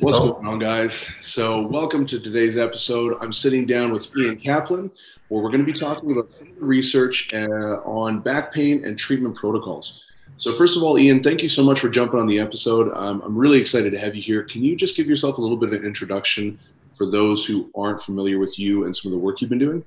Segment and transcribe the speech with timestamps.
[0.00, 1.10] What's going on, guys?
[1.20, 3.18] So, welcome to today's episode.
[3.20, 4.92] I'm sitting down with Ian Kaplan,
[5.26, 10.04] where we're going to be talking about research uh, on back pain and treatment protocols.
[10.36, 12.96] So, first of all, Ian, thank you so much for jumping on the episode.
[12.96, 14.44] Um, I'm really excited to have you here.
[14.44, 16.60] Can you just give yourself a little bit of an introduction
[16.92, 19.84] for those who aren't familiar with you and some of the work you've been doing?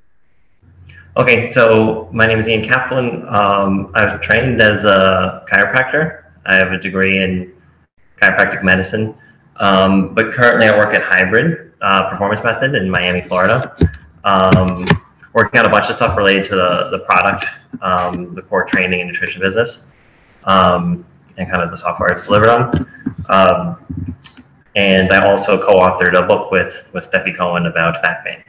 [1.16, 3.26] Okay, so my name is Ian Kaplan.
[3.30, 6.24] Um, I was trained as a chiropractor.
[6.46, 7.54] I have a degree in
[8.22, 9.16] chiropractic medicine.
[9.58, 13.76] Um, but currently, I work at Hybrid uh, Performance Method in Miami, Florida.
[14.24, 14.88] Um,
[15.34, 17.46] working on a bunch of stuff related to the, the product,
[17.82, 19.82] um, the core training and nutrition business,
[20.46, 21.06] um,
[21.38, 22.88] and kind of the software it's delivered on.
[23.30, 24.16] Um,
[24.76, 28.44] and I also co-authored a book with with Stefi Cohen about back pain.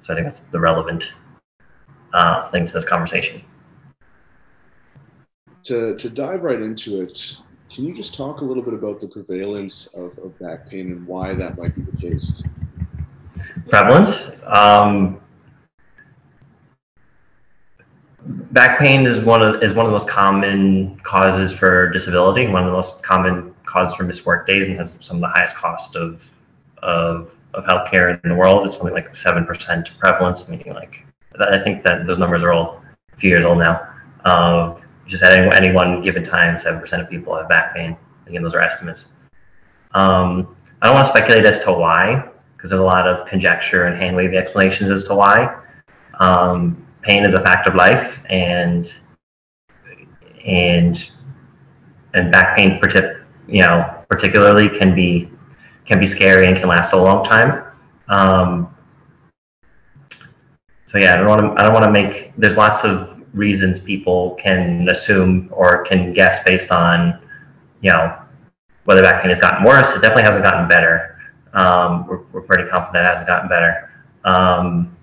[0.00, 1.12] So I think that's the relevant
[2.12, 3.42] uh, thing to this conversation.
[5.64, 7.36] To, to dive right into it,
[7.72, 11.06] can you just talk a little bit about the prevalence of, of back pain and
[11.06, 12.42] why that might be the case?
[13.68, 14.30] Prevalence?
[14.44, 15.20] Um,
[18.52, 22.62] back pain is one of is one of the most common causes for disability, one
[22.62, 25.56] of the most common causes for missed work days, and has some of the highest
[25.56, 26.22] cost of
[26.82, 28.66] of of healthcare in the world.
[28.66, 31.06] It's something like seven percent prevalence, meaning like
[31.40, 32.82] I think that those numbers are old,
[33.14, 33.88] a few years old now.
[34.24, 34.78] Uh,
[35.12, 37.94] just at any, any one given time, 7% of people have back pain.
[38.26, 39.04] Again, those are estimates.
[39.92, 43.84] Um, I don't want to speculate as to why, because there's a lot of conjecture
[43.84, 45.54] and hand wavy explanations as to why.
[46.18, 48.90] Um, pain is a fact of life, and
[50.46, 51.10] and
[52.14, 52.80] and back pain,
[53.48, 55.30] you know, particularly can be
[55.84, 57.64] can be scary and can last a long time.
[58.08, 58.74] Um,
[60.86, 62.32] so yeah, I don't want to I don't want to make.
[62.38, 67.18] There's lots of reasons people can assume or can guess based on,
[67.80, 68.16] you know,
[68.84, 69.88] whether back pain has gotten worse.
[69.90, 71.18] It definitely hasn't gotten better.
[71.54, 73.90] Um, we're, we're pretty confident it hasn't gotten better.
[74.24, 74.96] Um,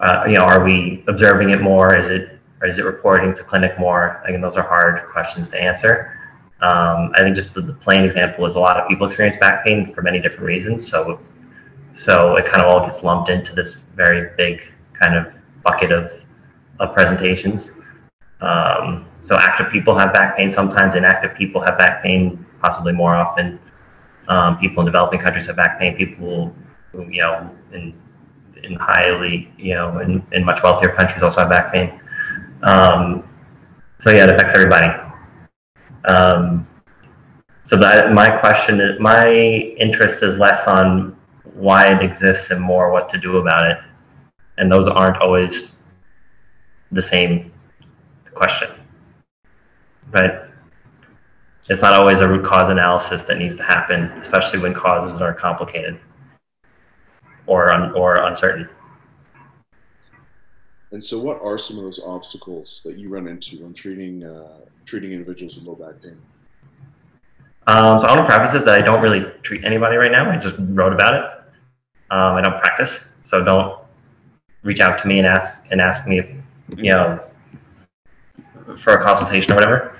[0.00, 1.96] uh, you know, are we observing it more?
[1.96, 4.22] Is it is it reporting to clinic more?
[4.26, 6.18] Think those are hard questions to answer.
[6.60, 9.64] Um, I think just the, the, plain example is a lot of people experience back
[9.64, 10.88] pain for many different reasons.
[10.88, 11.20] So,
[11.92, 14.62] so it kind of all gets lumped into this very big
[14.98, 15.32] kind of
[15.62, 16.10] bucket of
[16.78, 17.70] of presentations.
[18.40, 23.14] Um, so active people have back pain sometimes, inactive people have back pain possibly more
[23.14, 23.58] often.
[24.28, 25.96] Um, people in developing countries have back pain.
[25.96, 26.54] People,
[26.92, 27.94] who, you know, in
[28.62, 32.00] in highly, you know, in, in much wealthier countries also have back pain.
[32.62, 33.28] Um,
[34.00, 34.88] so yeah, it affects everybody.
[36.08, 36.66] Um,
[37.64, 41.16] so that my question, is, my interest is less on
[41.54, 43.78] why it exists and more what to do about it.
[44.58, 45.75] And those aren't always
[46.92, 47.52] the same
[48.34, 48.70] question,
[50.10, 50.42] right?
[51.68, 55.34] It's not always a root cause analysis that needs to happen, especially when causes are
[55.34, 55.98] complicated
[57.46, 58.68] or un- or uncertain.
[60.92, 64.60] And so, what are some of those obstacles that you run into when treating uh,
[64.84, 66.16] treating individuals with low back pain?
[67.66, 70.30] Um, so I want to preface it that I don't really treat anybody right now.
[70.30, 71.24] I just wrote about it.
[72.12, 73.80] Um, I don't practice, so don't
[74.62, 76.26] reach out to me and ask and ask me if
[76.76, 77.20] you know,
[78.78, 79.96] for a consultation or whatever.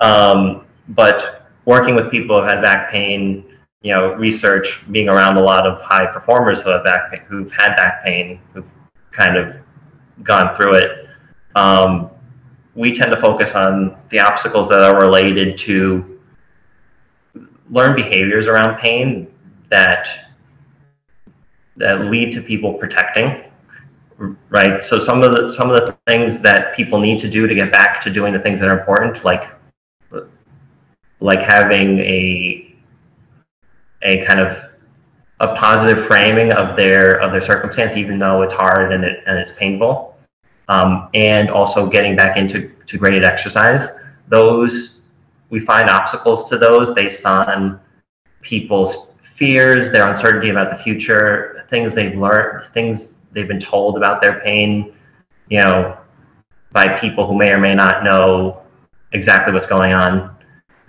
[0.00, 3.44] Um, but working with people who've had back pain,
[3.82, 7.52] you know, research, being around a lot of high performers who have back pain, who've
[7.52, 8.66] had back pain, who've
[9.10, 9.56] kind of
[10.22, 11.08] gone through it.
[11.54, 12.10] Um,
[12.74, 16.20] we tend to focus on the obstacles that are related to
[17.70, 19.28] learned behaviors around pain
[19.70, 20.08] that
[21.76, 23.44] that lead to people protecting
[24.18, 24.82] right?
[24.84, 27.70] So some of the some of the things that people need to do to get
[27.72, 29.50] back to doing the things that are important, like
[31.20, 32.74] like having a
[34.02, 34.56] a kind of
[35.40, 39.38] a positive framing of their of their circumstance, even though it's hard and it and
[39.38, 40.16] it's painful,
[40.68, 43.88] um, and also getting back into to graded exercise.
[44.28, 45.00] Those
[45.50, 47.80] we find obstacles to those based on
[48.40, 54.20] people's fears, their uncertainty about the future, things they've learned, things they've been told about
[54.20, 54.94] their pain,
[55.48, 55.98] you know,
[56.72, 58.62] by people who may or may not know
[59.12, 60.36] exactly what's going on.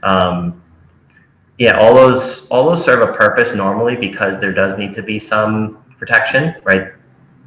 [0.04, 0.62] Um,
[1.58, 5.18] yeah, all those all those serve a purpose normally because there does need to be
[5.18, 6.94] some protection, right?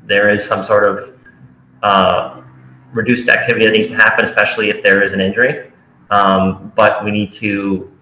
[0.07, 1.19] There is some sort of
[1.83, 2.43] uh,
[2.93, 5.71] reduced activity that needs to happen, especially if there is an injury.
[6.11, 7.93] Um, but we need to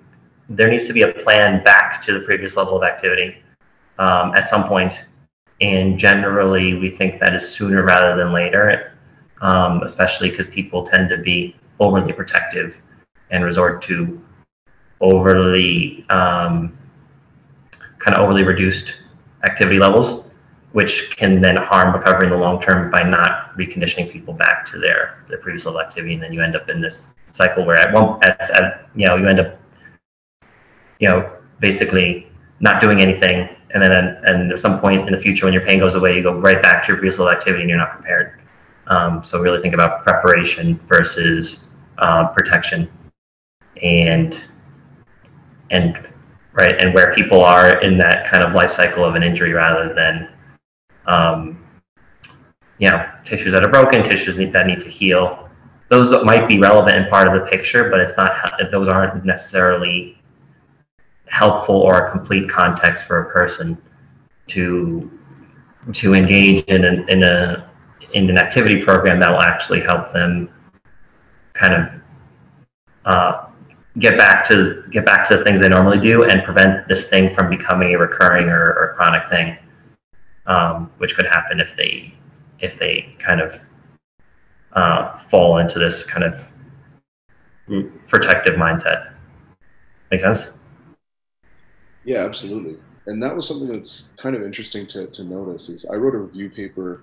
[0.48, 3.36] there needs to be a plan back to the previous level of activity
[3.98, 4.94] um, at some point
[5.60, 8.92] and generally, we think that is sooner rather than later,
[9.40, 12.76] um, especially because people tend to be overly protective
[13.30, 14.20] and resort to
[15.00, 16.76] overly um,
[17.98, 18.94] kind of overly reduced
[19.44, 20.24] activity levels,
[20.72, 24.78] which can then harm recovery in the long term by not reconditioning people back to
[24.78, 26.14] their, their previous level activity.
[26.14, 29.16] And then you end up in this cycle where at one, at, at, you know,
[29.16, 29.58] you end up,
[31.00, 32.27] you know, basically
[32.60, 33.48] not doing anything.
[33.74, 33.92] And then
[34.24, 36.62] and at some point in the future, when your pain goes away, you go right
[36.62, 38.40] back to your previous activity and you're not prepared.
[38.86, 41.68] Um, so really think about preparation versus
[41.98, 42.88] uh, protection
[43.82, 44.44] and
[45.70, 46.08] and
[46.52, 49.94] right and where people are in that kind of life cycle of an injury rather
[49.94, 50.28] than
[51.06, 51.64] um,
[52.78, 55.48] you know tissues that are broken tissues that need to heal
[55.88, 58.32] those might be relevant and part of the picture but it's not
[58.72, 60.17] those aren't necessarily
[61.30, 63.76] helpful or a complete context for a person
[64.48, 65.10] to
[65.92, 67.70] to engage in an, in a
[68.14, 70.48] in an activity program that will actually help them
[71.54, 71.88] kind of
[73.04, 73.46] uh,
[73.98, 77.34] get back to get back to the things they normally do and prevent this thing
[77.34, 79.56] from becoming a recurring or, or chronic thing,
[80.46, 82.14] um, which could happen if they
[82.60, 83.60] if they kind of
[84.72, 86.46] uh, fall into this kind of
[88.08, 89.12] protective mindset.
[90.10, 90.48] Make sense?
[92.08, 92.76] Yeah, absolutely.
[93.06, 95.68] And that was something that's kind of interesting to, to notice.
[95.68, 97.02] Is I wrote a review paper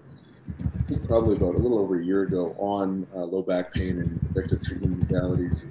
[1.08, 4.62] probably about a little over a year ago on uh, low back pain and effective
[4.62, 5.66] treatment modalities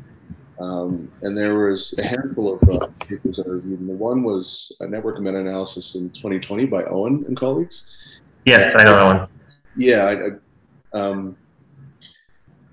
[0.61, 4.23] um, and there was a handful of uh, papers that I reviewed, and the one
[4.23, 7.91] was a network meta-analysis in 2020 by Owen and colleagues.
[8.45, 9.29] Yes, I know one.
[9.77, 11.37] Yeah, I, I, um,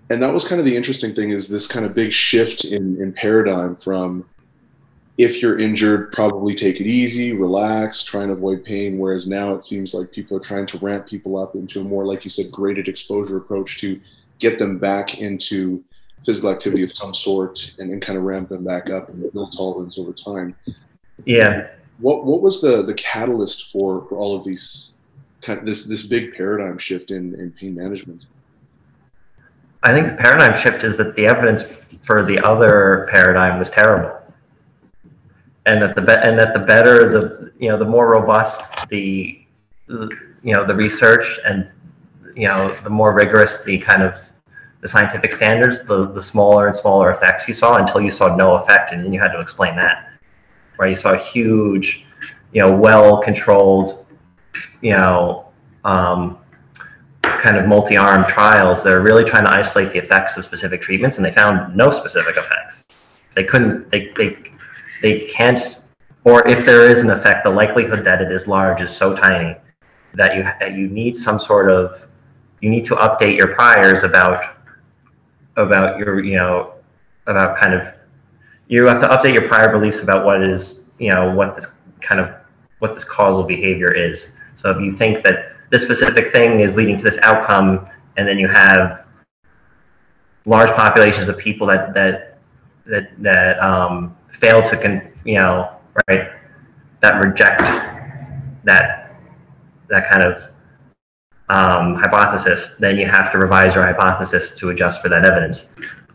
[0.09, 3.01] and that was kind of the interesting thing is this kind of big shift in,
[3.01, 4.25] in paradigm from
[5.21, 8.97] if you're injured, probably take it easy, relax, try and avoid pain.
[8.97, 12.07] Whereas now it seems like people are trying to ramp people up into a more,
[12.07, 13.99] like you said, graded exposure approach to
[14.39, 15.83] get them back into
[16.23, 19.55] physical activity of some sort and then kind of ramp them back up and build
[19.55, 20.55] tolerance over time.
[21.25, 21.67] Yeah.
[21.99, 24.89] What what was the the catalyst for, for all of these
[25.43, 28.25] kind of this this big paradigm shift in, in pain management?
[29.83, 31.63] I think the paradigm shift is that the evidence
[32.01, 34.20] for the other paradigm was terrible.
[35.65, 39.45] And that the be- and that the better the you know the more robust the
[39.87, 41.69] you know the research and
[42.35, 44.17] you know the more rigorous the kind of
[44.81, 48.55] the scientific standards, the, the smaller and smaller effects you saw until you saw no
[48.55, 50.09] effect, and then you had to explain that.
[50.77, 50.89] Right?
[50.89, 52.03] You saw a huge,
[52.51, 54.07] you know, well-controlled,
[54.81, 55.45] you know,
[55.85, 56.37] um,
[57.21, 61.17] kind of multi-arm trials that are really trying to isolate the effects of specific treatments,
[61.17, 62.85] and they found no specific effects.
[63.35, 63.89] They couldn't.
[63.91, 64.37] They they
[65.01, 65.81] they can't.
[66.23, 69.55] Or if there is an effect, the likelihood that it is large is so tiny
[70.13, 72.07] that you that you need some sort of
[72.61, 74.57] you need to update your priors about
[75.57, 76.73] about your, you know,
[77.27, 77.93] about kind of,
[78.67, 81.67] you have to update your prior beliefs about what is, you know, what this
[81.99, 82.33] kind of,
[82.79, 84.29] what this causal behavior is.
[84.55, 87.87] So if you think that this specific thing is leading to this outcome,
[88.17, 89.05] and then you have
[90.45, 92.37] large populations of people that that
[92.85, 96.31] that that um, fail to, con, you know, right,
[97.01, 97.61] that reject
[98.63, 99.15] that
[99.89, 100.51] that kind of
[101.49, 105.65] um, hypothesis, then you have to revise your hypothesis to adjust for that evidence.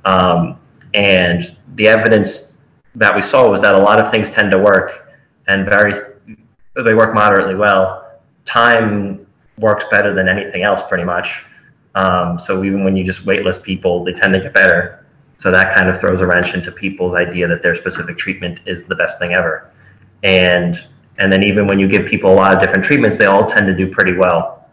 [0.07, 0.59] Um,
[0.95, 2.53] and the evidence
[2.95, 5.13] that we saw was that a lot of things tend to work
[5.47, 5.93] and very,
[6.75, 8.21] they work moderately well.
[8.47, 9.27] Time
[9.59, 11.43] works better than anything else pretty much.
[11.95, 15.06] Um, so even when you just waitlist people, they tend to get better.
[15.37, 18.85] So that kind of throws a wrench into people's idea that their specific treatment is
[18.85, 19.71] the best thing ever.
[20.23, 20.85] And
[21.19, 23.67] and then even when you give people a lot of different treatments, they all tend
[23.67, 24.69] to do pretty well.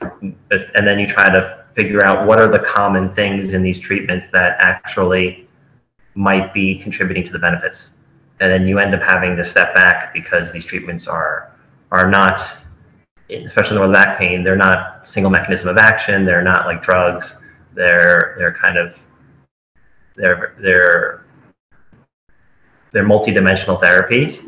[0.00, 4.26] And then you try to figure out what are the common things in these treatments
[4.32, 5.48] that actually
[6.14, 7.90] might be contributing to the benefits.
[8.40, 11.52] And then you end up having to step back because these treatments are
[11.90, 12.42] are not
[13.30, 17.34] especially with back pain they're not single mechanism of action they're not like drugs.
[17.74, 19.04] They're they're kind of
[20.18, 21.24] they're they're
[22.92, 24.44] they're multidimensional therapies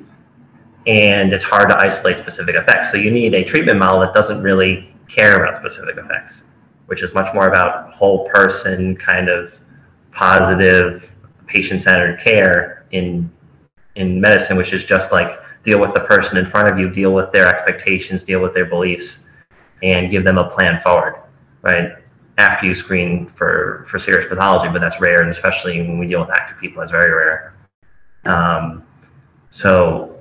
[0.87, 4.43] and it's hard to isolate specific effects so you need a treatment model that doesn't
[4.43, 6.45] really care about specific effects,
[6.87, 9.53] which is much more about whole person kind of
[10.13, 11.15] positive
[11.47, 13.31] patient-centered care in
[13.97, 17.13] in medicine, which is just like deal with the person in front of you, deal
[17.13, 19.21] with their expectations, deal with their beliefs,
[19.83, 21.17] and give them a plan forward,
[21.63, 21.93] right?
[22.39, 26.21] After you screen for for serious pathology, but that's rare, and especially when we deal
[26.21, 27.55] with active people, that's very rare.
[28.25, 28.85] Um,
[29.51, 30.21] so,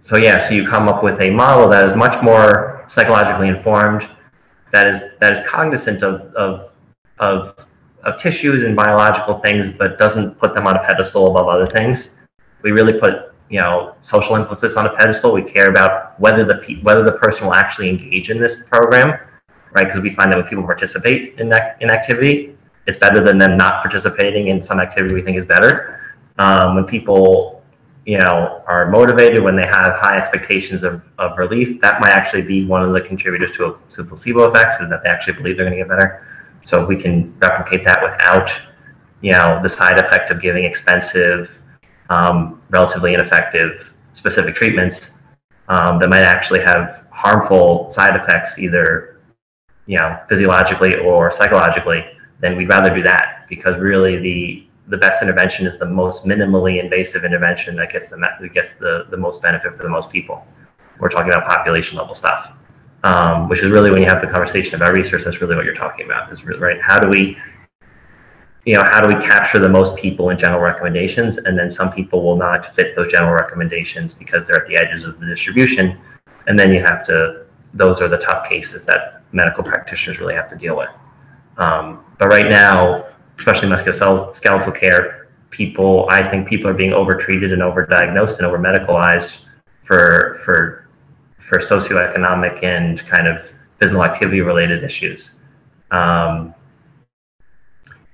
[0.00, 4.08] so yeah, so you come up with a model that is much more psychologically informed,
[4.72, 6.70] that is that is cognizant of of
[7.18, 7.54] of
[8.04, 12.10] of tissues and biological things, but doesn't put them on a pedestal above other things.
[12.62, 15.32] We really put you know social influences on a pedestal.
[15.32, 19.18] We care about whether the whether the person will actually engage in this program,
[19.72, 19.86] right?
[19.86, 22.56] Because we find that when people participate in that in activity,
[22.86, 26.16] it's better than them not participating in some activity we think is better.
[26.38, 27.62] Um, when people
[28.06, 32.42] you know are motivated, when they have high expectations of, of relief, that might actually
[32.42, 35.56] be one of the contributors to, a, to placebo effects, is that they actually believe
[35.56, 36.26] they're going to get better.
[36.62, 38.50] So if we can replicate that without
[39.20, 41.50] you know the side effect of giving expensive
[42.10, 45.12] um, relatively ineffective specific treatments
[45.68, 49.17] um, that might actually have harmful side effects, either
[49.88, 52.04] you know physiologically or psychologically,
[52.40, 56.82] then we'd rather do that because really the the best intervention is the most minimally
[56.82, 60.46] invasive intervention that gets the that gets the, the most benefit for the most people.
[61.00, 62.52] We're talking about population level stuff,
[63.02, 65.24] um, which is really when you have the conversation about research.
[65.24, 66.32] That's really what you're talking about.
[66.32, 66.80] Is really, right?
[66.80, 67.36] How do we
[68.68, 71.38] you know, how do we capture the most people in general recommendations?
[71.38, 75.04] And then some people will not fit those general recommendations because they're at the edges
[75.04, 75.98] of the distribution.
[76.48, 80.48] And then you have to, those are the tough cases that medical practitioners really have
[80.48, 80.90] to deal with.
[81.58, 83.06] Um, but right now,
[83.38, 89.38] especially musculoskeletal care, people, I think people are being overtreated and overdiagnosed and over-medicalized
[89.84, 90.88] for, for,
[91.38, 95.30] for socioeconomic and kind of physical activity related issues.
[95.90, 96.54] Um,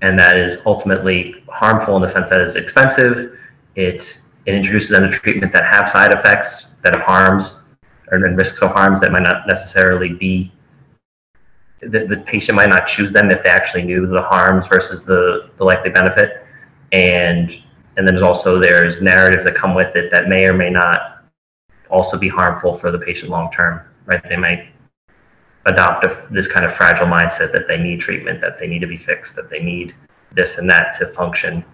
[0.01, 3.39] and that is ultimately harmful in the sense that it's expensive.
[3.75, 7.61] It it introduces them to treatment that have side effects, that have harms,
[8.11, 10.53] or risks of harms that might not necessarily be.
[11.91, 15.51] The, the patient might not choose them if they actually knew the harms versus the,
[15.57, 16.45] the likely benefit,
[16.93, 17.51] and
[17.97, 21.25] and then there's also there's narratives that come with it that may or may not
[21.91, 23.83] also be harmful for the patient long term.
[24.07, 24.23] Right?
[24.29, 24.69] They might
[25.67, 28.87] adopt a, this kind of fragile mindset that they need treatment, that they need to
[28.87, 29.95] be fixed, that they need
[30.33, 31.65] this and that to function,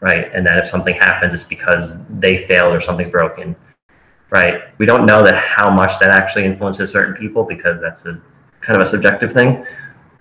[0.00, 0.30] right?
[0.34, 3.56] And that if something happens, it's because they failed or something's broken,
[4.30, 4.62] right?
[4.78, 8.20] We don't know that how much that actually influences certain people because that's a
[8.60, 9.64] kind of a subjective thing.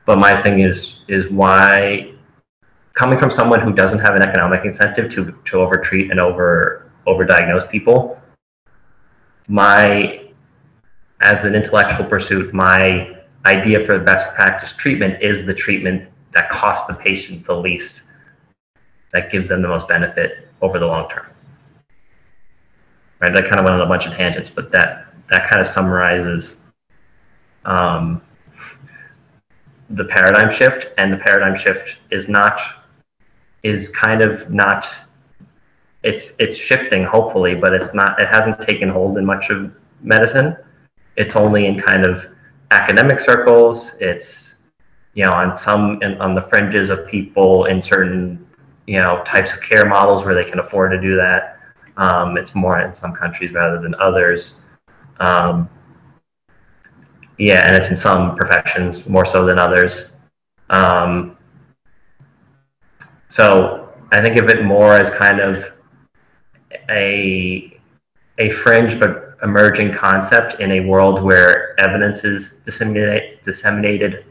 [0.06, 2.14] But my thing is is why
[2.94, 7.70] coming from someone who doesn't have an economic incentive to to overtreat and over overdiagnose
[7.70, 8.20] people,
[9.48, 10.24] my
[11.22, 13.16] as an intellectual pursuit, my
[13.46, 18.04] idea for the best practice treatment is the treatment that costs the patient the least,
[19.14, 21.26] that gives them the most benefit over the long term.
[23.20, 25.68] Right, that kind of went on a bunch of tangents, but that that kind of
[25.68, 26.58] summarizes
[27.66, 28.22] um,
[29.90, 30.88] the paradigm shift.
[30.98, 32.60] And the paradigm shift is not
[33.64, 34.88] is kind of not
[36.04, 40.56] it's it's shifting hopefully, but it's not it hasn't taken hold in much of medicine.
[41.16, 42.26] It's only in kind of
[42.72, 43.92] academic circles.
[44.00, 44.56] It's
[45.14, 48.46] you know on some on the fringes of people in certain
[48.86, 51.60] you know types of care models where they can afford to do that.
[51.98, 54.54] Um, it's more in some countries rather than others.
[55.20, 55.68] Um,
[57.38, 60.06] yeah, and it's in some professions more so than others.
[60.70, 61.38] Um,
[63.30, 65.72] so I think of it more as kind of
[66.90, 67.80] a
[68.40, 74.26] a fringe but emerging concept in a world where evidence is disseminated, disseminated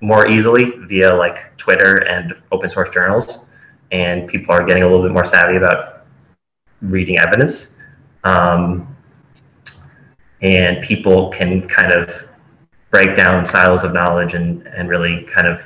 [0.00, 3.46] more easily via like Twitter and open source journals,
[3.92, 6.06] and people are getting a little bit more savvy about
[6.80, 7.68] reading evidence.
[8.24, 8.96] Um,
[10.42, 12.10] and people can kind of
[12.90, 15.60] break down silos of knowledge and, and really kind of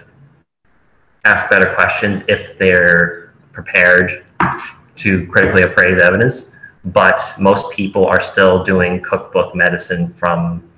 [1.25, 4.25] ask better questions if they're prepared
[4.97, 6.51] to critically appraise evidence.
[6.87, 10.69] But most people are still doing cookbook medicine from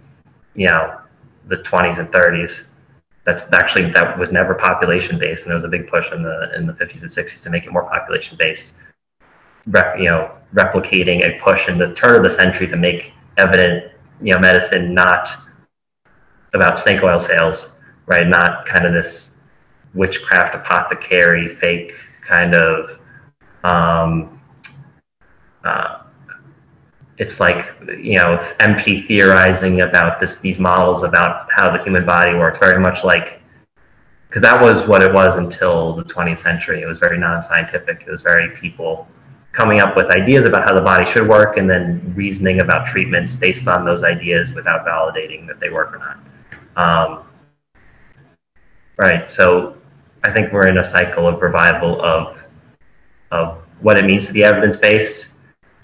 [0.55, 1.01] you know
[1.49, 2.65] the 20s and 30s
[3.25, 6.53] that's actually that was never population based and there was a big push in the
[6.57, 8.73] in the 50s and 60s to make it more population based
[9.67, 13.93] Rep, you know replicating a push in the turn of the century to make evident
[14.23, 15.31] you know medicine not
[16.55, 17.69] about snake oil sales
[18.07, 18.27] right?
[18.27, 19.31] Not kind of this
[19.95, 21.93] witchcraft apothecary fake
[22.27, 22.99] kind of
[23.65, 24.41] um,
[25.65, 26.03] uh,
[27.19, 32.35] it's like you know empty theorizing about this these models about how the human body
[32.35, 33.41] works very much like
[34.29, 36.83] because that was what it was until the 20th century.
[36.83, 38.05] It was very non-scientific.
[38.07, 39.09] It was very people
[39.57, 43.33] coming up with ideas about how the body should work and then reasoning about treatments
[43.33, 46.19] based on those ideas without validating that they work or not
[46.77, 47.27] um,
[48.99, 49.77] right so
[50.25, 52.37] i think we're in a cycle of revival of
[53.31, 55.27] of what it means to be evidence-based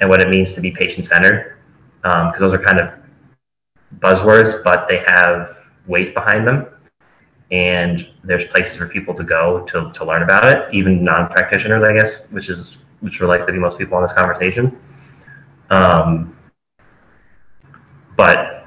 [0.01, 1.57] and what it means to be patient centered,
[2.03, 2.91] because um, those are kind of
[3.99, 6.67] buzzwords, but they have weight behind them.
[7.51, 11.87] And there's places for people to go to, to learn about it, even non practitioners,
[11.87, 14.81] I guess, which is which are likely to be most people on this conversation.
[15.71, 16.37] Um,
[18.17, 18.67] but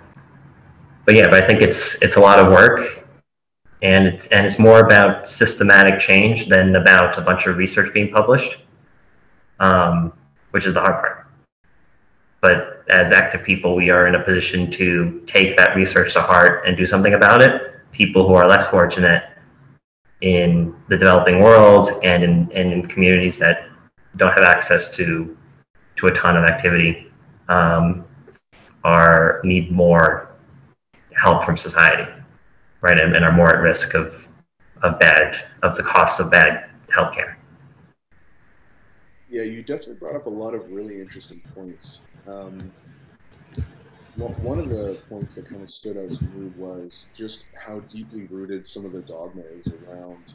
[1.06, 3.08] but yeah, but I think it's it's a lot of work,
[3.82, 8.12] and it's, and it's more about systematic change than about a bunch of research being
[8.12, 8.58] published,
[9.60, 10.14] um,
[10.52, 11.28] which is the hard part.
[12.42, 16.68] But as active people, we are in a position to take that research to heart
[16.68, 17.74] and do something about it.
[17.92, 19.24] People who are less fortunate
[20.22, 23.70] in the developing world and in, and in communities that
[24.18, 25.38] don't have access to
[25.98, 27.12] to a ton of activity
[27.48, 28.06] um,
[28.84, 30.32] are need more
[31.14, 32.12] help from society,
[32.82, 33.00] right?
[33.00, 34.28] And, and, are more at risk of
[34.84, 37.36] of bad of the costs of bad healthcare.
[39.30, 42.02] Yeah, you definitely brought up a lot of really interesting points.
[42.28, 42.72] Um,
[44.16, 48.28] one of the points that kind of stood out to me was just how deeply
[48.28, 50.34] rooted some of the dogma is around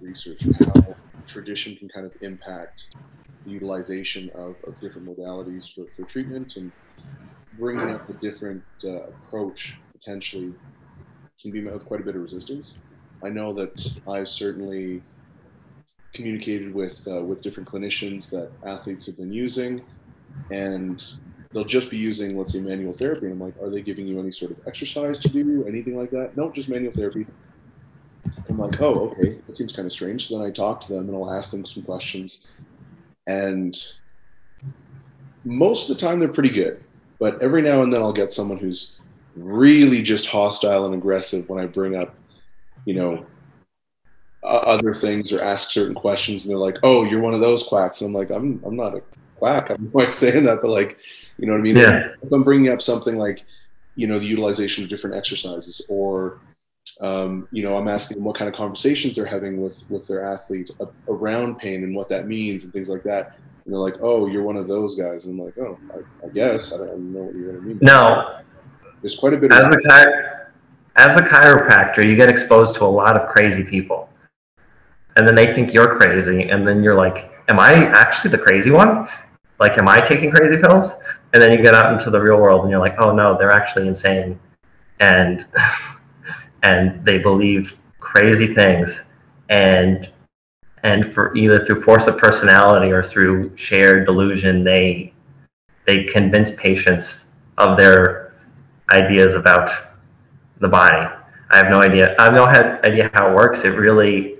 [0.00, 2.96] research and how tradition can kind of impact
[3.44, 6.72] the utilization of, of different modalities for, for treatment and
[7.58, 10.54] bringing up a different uh, approach potentially
[11.40, 12.78] can be met with quite a bit of resistance.
[13.22, 15.02] I know that I've certainly
[16.12, 19.82] communicated with uh, with different clinicians that athletes have been using,
[20.50, 21.04] and
[21.52, 23.26] they'll just be using, let's say, manual therapy.
[23.26, 26.10] And I'm like, are they giving you any sort of exercise to do, anything like
[26.10, 26.36] that?
[26.36, 27.26] No, just manual therapy.
[28.48, 30.28] I'm like, oh, okay, that seems kind of strange.
[30.28, 32.40] So then I talk to them and I'll ask them some questions.
[33.26, 33.76] And
[35.44, 36.82] most of the time they're pretty good.
[37.18, 38.92] But every now and then I'll get someone who's
[39.36, 42.14] really just hostile and aggressive when I bring up,
[42.84, 43.26] you know,
[44.42, 46.44] other things or ask certain questions.
[46.44, 48.00] And they're like, oh, you're one of those quacks.
[48.00, 49.02] And I'm like, I'm, I'm not a
[49.36, 49.70] quack.
[49.70, 51.00] I'm like saying that, but like,
[51.38, 51.76] you know what I mean?
[51.76, 52.08] Yeah.
[52.22, 53.44] If I'm bringing up something like,
[53.96, 56.40] you know, the utilization of different exercises or,
[57.00, 60.22] um, you know, I'm asking them what kind of conversations they're having with, with their
[60.22, 60.70] athlete
[61.08, 63.36] around pain and what that means and things like that.
[63.64, 65.26] And they're like, oh, you're one of those guys.
[65.26, 66.72] And I'm like, oh, I, I guess.
[66.72, 67.78] I don't know what you're going to mean.
[67.82, 68.40] No.
[69.02, 69.72] There's quite a bit as of.
[69.72, 70.34] A chi-
[70.96, 74.08] as a chiropractor, you get exposed to a lot of crazy people.
[75.16, 76.48] And then they think you're crazy.
[76.48, 79.08] And then you're like, am I actually the crazy one?
[79.60, 80.90] like, am I taking crazy pills?
[81.32, 83.50] And then you get out into the real world and you're like, oh no, they're
[83.50, 84.38] actually insane.
[85.00, 85.46] And,
[86.62, 89.00] and they believe crazy things.
[89.48, 90.10] And,
[90.82, 95.12] and for either through force of personality or through shared delusion, they,
[95.86, 97.24] they convince patients
[97.56, 98.34] of their
[98.90, 99.70] ideas about
[100.60, 101.08] the body.
[101.50, 102.14] I have no idea.
[102.18, 103.64] I have no idea how it works.
[103.64, 104.36] It really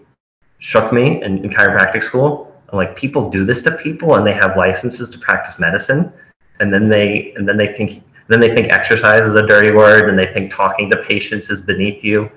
[0.59, 4.33] shook me in, in chiropractic school I'm like people do this to people and they
[4.33, 6.13] have licenses to practice medicine
[6.61, 10.09] and then they and then they think then they think exercise is a dirty word
[10.09, 12.31] and they think talking to patients is beneath you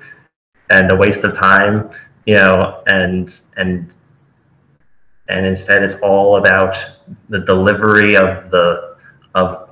[0.69, 1.89] and a waste of time
[2.25, 3.93] you know and and
[5.29, 6.77] and instead it's all about
[7.29, 8.95] the delivery of the
[9.35, 9.69] of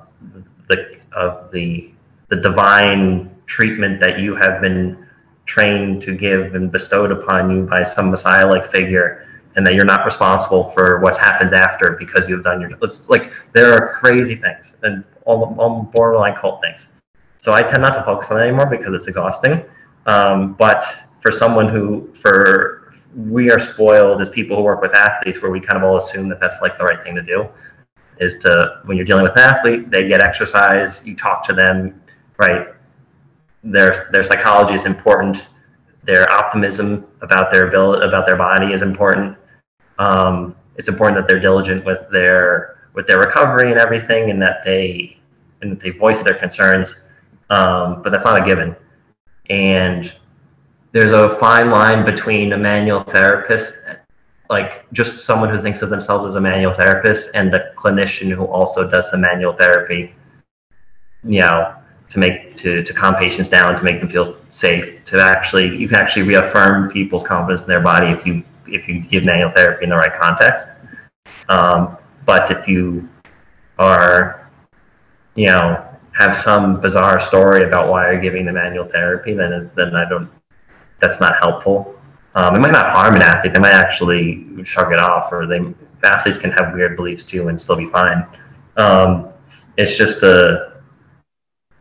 [0.68, 1.92] the of the
[2.28, 5.06] the divine treatment that you have been
[5.46, 9.84] trained to give and bestowed upon you by some messiah like figure and that you're
[9.84, 14.36] not responsible for what happens after because you've done your it's like there are crazy
[14.36, 14.74] things.
[14.82, 16.86] And all, all borderline cult things.
[17.40, 19.64] So i tend not to focus on that anymore because it's exhausting.
[20.06, 20.84] Um, but
[21.22, 25.60] for someone who for we are spoiled as people who work with athletes where we
[25.60, 27.48] kind of all assume that that's like the right thing to do
[28.18, 32.00] is to when you're dealing with an athlete they get exercise you talk to them
[32.40, 32.68] right?
[33.62, 35.44] Their their psychology is important.
[36.04, 39.36] Their optimism about their ability about their body is important.
[39.98, 44.64] Um, it's important that they're diligent with their with their recovery and everything, and that
[44.64, 45.19] they
[45.62, 46.94] and they voice their concerns.
[47.50, 48.76] Um, but that's not a given.
[49.48, 50.12] And
[50.92, 53.74] there's a fine line between a manual therapist,
[54.48, 58.44] like just someone who thinks of themselves as a manual therapist, and a clinician who
[58.44, 60.14] also does some manual therapy.
[61.22, 61.74] You know,
[62.08, 65.88] to make to, to calm patients down, to make them feel safe, to actually you
[65.88, 69.84] can actually reaffirm people's confidence in their body if you if you give manual therapy
[69.84, 70.68] in the right context.
[71.48, 73.08] Um, but if you
[73.78, 74.39] are,
[75.40, 79.96] you know, have some bizarre story about why you're giving the manual therapy, then then
[79.96, 80.28] I don't.
[81.00, 81.94] That's not helpful.
[82.34, 83.54] Um, it might not harm an athlete.
[83.54, 85.60] They might actually shrug it off, or they
[86.04, 88.26] athletes can have weird beliefs too and still be fine.
[88.76, 89.28] Um,
[89.78, 90.82] it's just a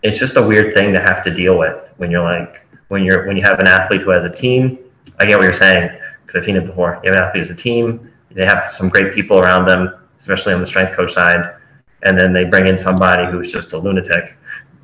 [0.04, 3.28] it's just a weird thing to have to deal with when you're like when you're
[3.28, 4.80] when you have an athlete who has a team.
[5.20, 5.90] I get what you're saying
[6.26, 7.02] because I've seen it before.
[7.04, 10.54] You have an athlete as a team, they have some great people around them, especially
[10.54, 11.56] on the strength coach side,
[12.04, 14.36] and then they bring in somebody who's just a lunatic,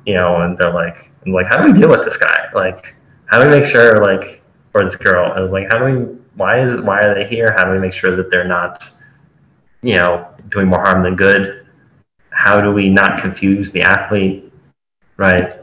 [0.04, 2.48] you know, and they're like, I'm like, how do we deal with this guy?
[2.54, 2.94] Like,
[3.26, 4.42] how do we make sure, like,
[4.74, 5.32] or this girl?
[5.32, 6.16] I was like, how do we?
[6.34, 7.54] Why is why are they here?
[7.56, 8.84] How do we make sure that they're not,
[9.82, 11.66] you know, doing more harm than good?
[12.36, 14.52] how do we not confuse the athlete,
[15.16, 15.54] right?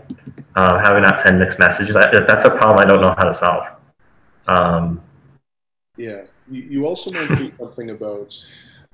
[0.55, 1.95] Uh, how do we not send mixed messages?
[1.95, 3.67] that's a problem I don't know how to solve.
[4.47, 4.99] Um,
[5.97, 8.35] yeah, you, you also mentioned something about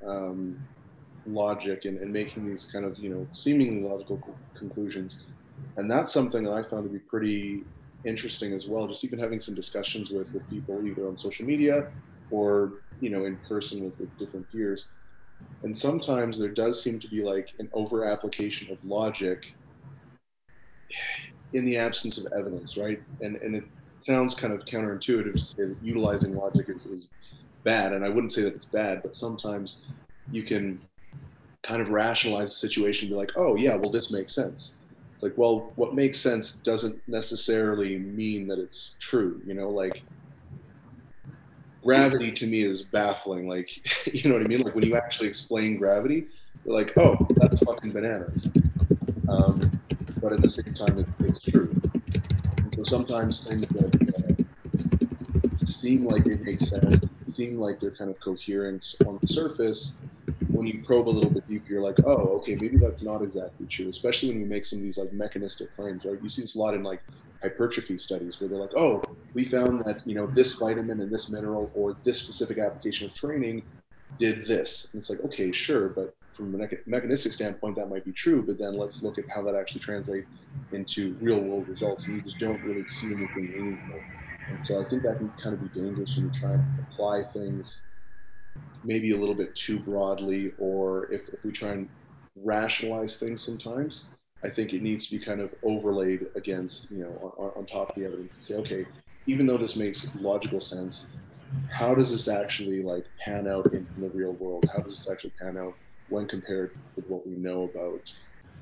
[0.06, 0.60] um,
[1.26, 4.22] logic and, and making these kind of you know seemingly logical
[4.56, 5.20] conclusions,
[5.78, 7.64] and that's something that I found to be pretty
[8.06, 8.88] interesting as well.
[8.88, 11.88] Just even having some discussions with with people either on social media
[12.32, 14.88] or you know in person with, with different peers.
[15.64, 19.54] And sometimes there does seem to be like an over application of logic
[21.54, 23.02] in the absence of evidence, right?
[23.22, 23.64] And and it
[24.02, 27.08] sounds kind of counterintuitive to say that utilizing logic is, is
[27.64, 29.78] bad, and I wouldn't say that it's bad, but sometimes
[30.32, 30.80] you can
[31.62, 34.76] kind of rationalize the situation and be like, oh yeah, well this makes sense.
[35.14, 40.02] It's like, well, what makes sense doesn't necessarily mean that it's true, you know, like
[41.84, 43.48] gravity to me is baffling.
[43.48, 44.62] Like, you know what I mean?
[44.62, 46.28] Like when you actually explain gravity,
[46.66, 48.50] you're like, oh, that's fucking bananas.
[49.28, 49.80] Um,
[50.22, 51.70] but at the same time, it, it's true.
[52.58, 54.46] And so sometimes things that
[55.60, 59.94] uh, seem like they make sense, seem like they're kind of coherent on the surface,
[60.60, 63.66] when you probe a little bit deeper, you're like, oh, okay, maybe that's not exactly
[63.66, 63.88] true.
[63.88, 66.20] Especially when you make some of these like mechanistic claims, right?
[66.22, 67.02] You see this a lot in like
[67.42, 69.02] hypertrophy studies where they're like, oh,
[69.34, 73.16] we found that you know this vitamin and this mineral or this specific application of
[73.16, 73.64] training
[74.18, 74.90] did this.
[74.92, 78.44] And it's like, okay, sure, but from a mechanistic standpoint, that might be true.
[78.44, 80.28] But then let's look at how that actually translates
[80.74, 82.06] into real world results.
[82.08, 84.02] And you just don't really see anything meaningful.
[84.50, 87.24] And so I think that can kind of be dangerous when you try and apply
[87.24, 87.82] things
[88.84, 91.90] maybe a little bit too broadly, or if, if we try and
[92.36, 94.06] rationalize things sometimes,
[94.44, 97.90] I think it needs to be kind of overlaid against, you know, on, on top
[97.90, 98.86] of the evidence and say, okay,
[99.26, 101.08] even though this makes logical sense,
[101.70, 104.66] how does this actually like pan out in, the real world?
[104.74, 105.76] How does this actually pan out
[106.10, 108.14] when compared with what we know about,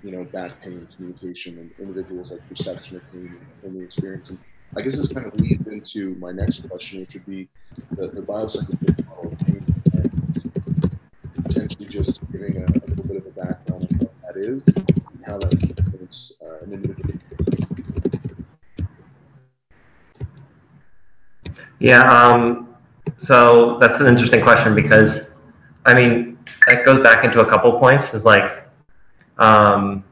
[0.03, 4.29] you know, back pain, communication, and individuals like perception of pain and, the experience?
[4.29, 4.39] And
[4.75, 7.47] I guess this kind of leads into my next question, which would be
[7.91, 9.36] the, the biopsychosocial model
[11.87, 15.37] just giving a, a, little bit of a background on what that is and how
[15.37, 17.13] that influences uh, an individual.
[21.79, 22.75] Yeah, um,
[23.17, 25.29] so that's an interesting question because,
[25.85, 28.13] I mean, that goes back into a couple points.
[28.13, 28.67] Is like,
[29.37, 30.03] um,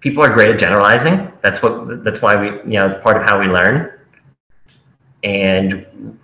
[0.00, 1.30] people are great at generalizing.
[1.42, 2.04] That's what.
[2.04, 3.92] That's why we, you know, it's part of how we learn.
[5.22, 6.18] And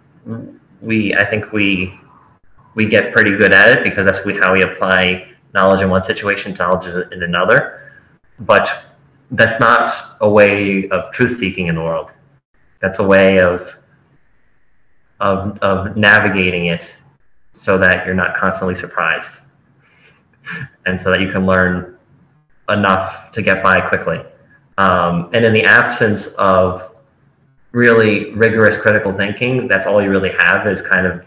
[0.81, 1.98] we, I think we
[2.79, 6.55] we get pretty good at it because that's how we apply knowledge in one situation
[6.55, 7.93] to knowledge in another.
[8.39, 8.85] But
[9.33, 12.13] that's not a way of truth seeking in the world.
[12.81, 13.69] That's a way of,
[15.19, 16.95] of, of navigating it
[17.53, 19.41] so that you're not constantly surprised
[20.87, 21.99] and so that you can learn
[22.69, 24.23] enough to get by quickly.
[24.79, 26.95] Um, and in the absence of
[27.73, 31.27] really rigorous critical thinking, that's all you really have is kind of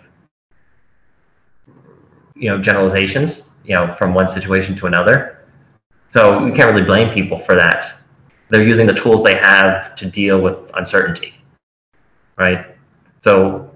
[2.42, 5.46] you know generalizations you know from one situation to another.
[6.10, 7.82] So you can't really blame people for that.
[8.50, 11.34] They're using the tools they have to deal with uncertainty
[12.42, 12.66] right?
[13.20, 13.70] So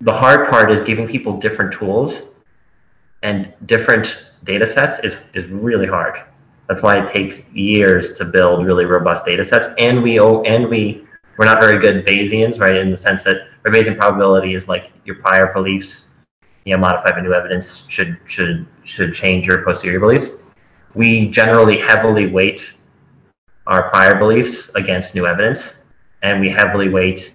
[0.00, 2.22] the hard part is giving people different tools
[3.22, 6.22] and different data sets is, is really hard.
[6.68, 9.68] That's why it takes years to build really robust data sets.
[9.78, 11.04] And we and we
[11.36, 14.92] we're not very good bayesians right in the sense that our bayesian probability is like
[15.04, 16.06] your prior beliefs
[16.70, 20.30] you know, modified by new evidence should should should change your posterior beliefs.
[20.94, 22.72] We generally heavily weight
[23.66, 25.78] our prior beliefs against new evidence,
[26.22, 27.34] and we heavily weight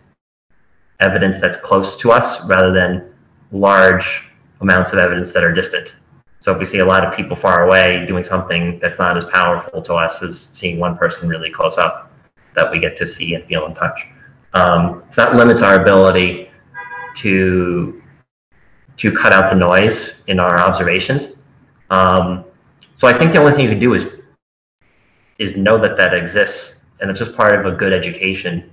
[1.01, 3.13] evidence that's close to us rather than
[3.51, 4.23] large
[4.61, 5.97] amounts of evidence that are distant.
[6.39, 9.25] So if we see a lot of people far away doing something that's not as
[9.25, 12.09] powerful to us as seeing one person really close up
[12.55, 13.99] that we get to see and feel and touch.
[14.53, 16.49] Um, so that limits our ability
[17.17, 18.01] to
[18.97, 21.29] to cut out the noise in our observations.
[21.89, 22.45] Um,
[22.95, 24.05] so I think the only thing you can do is
[25.37, 28.71] is know that that exists, and it's just part of a good education,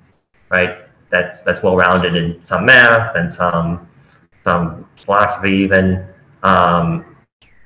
[0.50, 0.78] right?
[1.11, 3.88] That's that's well rounded in some math and some
[4.44, 6.06] some philosophy even,
[6.42, 7.16] um,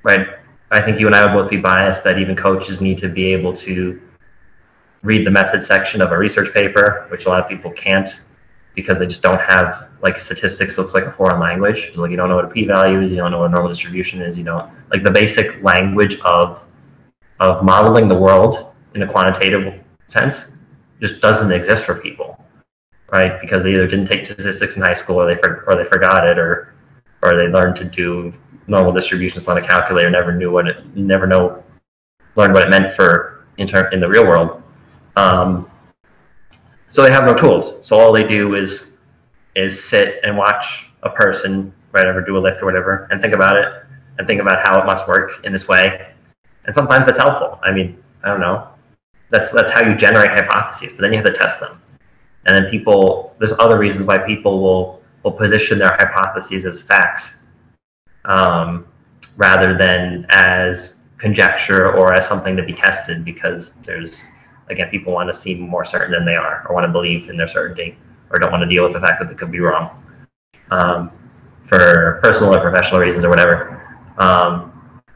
[0.03, 0.27] right?
[0.71, 3.33] I think you and I would both be biased that even coaches need to be
[3.33, 4.01] able to
[5.03, 8.21] read the method section of a research paper, which a lot of people can't
[8.77, 11.91] because they just don't have like statistics looks like a foreign language.
[11.97, 14.23] Like you don't know what a p-value is, you don't know what a normal distribution
[14.23, 16.67] is, you don't like the basic language of
[17.41, 20.53] of modeling the world in a quantitative sense
[21.01, 22.43] just doesn't exist for people,
[23.11, 23.41] right?
[23.41, 26.39] Because they either didn't take statistics in high school or they or they forgot it
[26.39, 26.75] or
[27.23, 28.33] or they learned to do
[28.69, 31.63] normal distributions on a calculator, never knew what it, never know,
[32.35, 34.63] learned what it meant for in, ter- in the real world.
[35.17, 35.71] Um,
[36.97, 37.77] so they have no tools.
[37.87, 38.93] So all they do is
[39.55, 43.59] is sit and watch a person, whatever, do a lift or whatever, and think about
[43.59, 43.71] it,
[44.17, 46.09] and think about how it must work in this way.
[46.65, 47.61] And sometimes that's helpful.
[47.63, 48.69] I mean, I don't know.
[49.29, 51.83] That's that's how you generate hypotheses, but then you have to test them.
[52.47, 57.37] And then people, there's other reasons why people will will position their hypotheses as facts
[58.25, 58.87] um,
[59.37, 64.25] rather than as conjecture or as something to be tested because there's
[64.71, 67.37] again people want to seem more certain than they are or want to believe in
[67.37, 67.97] their certainty
[68.31, 70.03] or don't want to deal with the fact that they could be wrong
[70.71, 71.11] um,
[71.67, 73.99] for personal or professional reasons or whatever.
[74.19, 74.73] Um,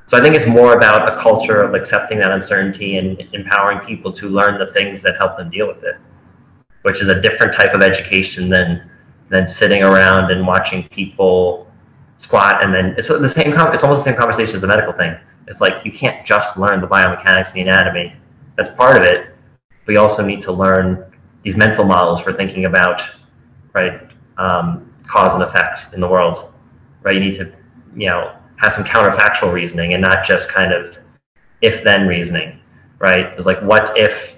[0.06, 4.12] so i think it's more about a culture of accepting that uncertainty and empowering people
[4.12, 5.96] to learn the things that help them deal with it
[6.82, 8.90] which is a different type of education than
[9.28, 11.70] than sitting around and watching people
[12.18, 15.16] squat and then it's the same it's almost the same conversation as the medical thing.
[15.46, 18.14] It's like you can't just learn the biomechanics and the anatomy.
[18.56, 19.29] That's part of it
[19.90, 21.04] you also need to learn
[21.42, 23.02] these mental models for thinking about
[23.72, 24.00] right
[24.38, 26.52] um, cause and effect in the world
[27.02, 27.52] right you need to
[27.94, 30.96] you know have some counterfactual reasoning and not just kind of
[31.62, 32.58] if then reasoning
[32.98, 34.36] right it's like what if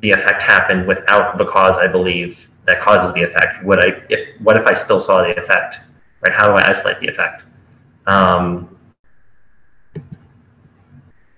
[0.00, 3.64] the effect happened without the cause I believe that causes the effect.
[3.64, 5.80] Would I if what if I still saw the effect?
[6.20, 6.34] Right?
[6.34, 7.42] How do I isolate the effect?
[8.06, 8.76] Um,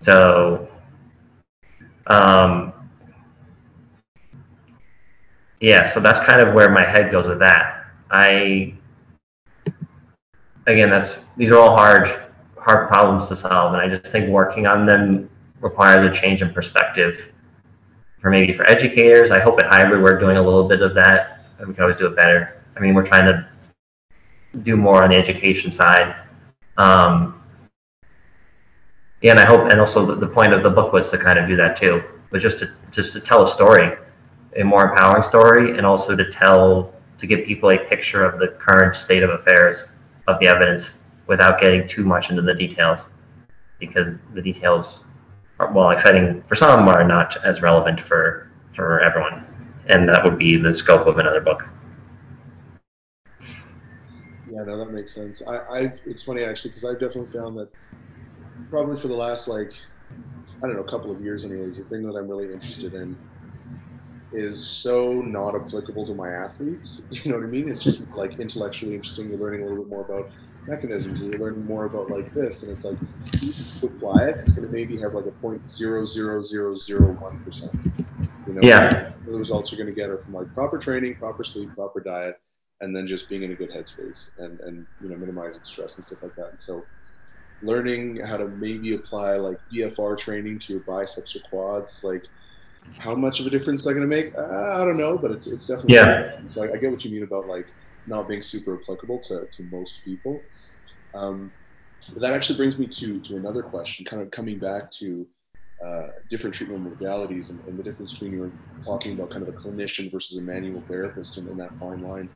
[0.00, 0.68] so
[2.06, 2.72] um,
[5.60, 7.86] yeah, so that's kind of where my head goes with that.
[8.10, 8.74] I
[10.66, 12.22] again, that's these are all hard
[12.58, 16.52] hard problems to solve, and I just think working on them requires a change in
[16.52, 17.32] perspective
[18.20, 19.30] for maybe for educators.
[19.30, 21.46] I hope at hybrid we're doing a little bit of that.
[21.66, 22.62] We can always do it better.
[22.76, 23.48] I mean, we're trying to
[24.62, 26.14] do more on the education side.
[26.76, 27.42] Um,
[29.22, 31.38] yeah, and I hope, and also the, the point of the book was to kind
[31.38, 33.96] of do that too, was just to just to tell a story,
[34.58, 38.48] a more empowering story, and also to tell to give people a picture of the
[38.48, 39.86] current state of affairs
[40.28, 43.10] of the evidence without getting too much into the details,
[43.78, 45.02] because the details
[45.58, 49.44] are while exciting for some, are not as relevant for for everyone,
[49.88, 51.66] and that would be the scope of another book.
[54.50, 55.42] Yeah, no, that makes sense.
[55.46, 57.68] I, I've it's funny actually because I've definitely found that
[58.68, 59.72] probably for the last like
[60.58, 63.16] I don't know, couple of years anyways, the thing that I'm really interested in
[64.36, 67.06] is so not applicable to my athletes.
[67.10, 67.68] You know what I mean?
[67.68, 69.30] It's just like intellectually interesting.
[69.30, 70.30] You're learning a little bit more about
[70.66, 72.98] mechanisms and you're learning more about like this and it's like
[73.40, 73.52] you
[73.84, 77.38] apply it it's going to maybe have like a point zero zero zero zero one
[77.44, 77.72] percent
[78.46, 81.44] you know yeah the results you're going to get are from like proper training proper
[81.44, 82.40] sleep proper diet
[82.80, 86.04] and then just being in a good headspace and and you know minimizing stress and
[86.04, 86.84] stuff like that and so
[87.62, 92.24] learning how to maybe apply like BFR training to your biceps or quads like
[92.98, 95.46] how much of a difference they're going to make uh, I don't know but it's
[95.46, 97.66] it's definitely yeah so I, I get what you mean about like
[98.06, 100.40] not being super applicable to, to most people.
[101.14, 101.52] Um,
[102.12, 105.26] but that actually brings me to, to another question, kind of coming back to
[105.84, 109.48] uh, different treatment modalities and, and, the difference between you were talking about kind of
[109.48, 112.30] a clinician versus a manual therapist and in that fine line.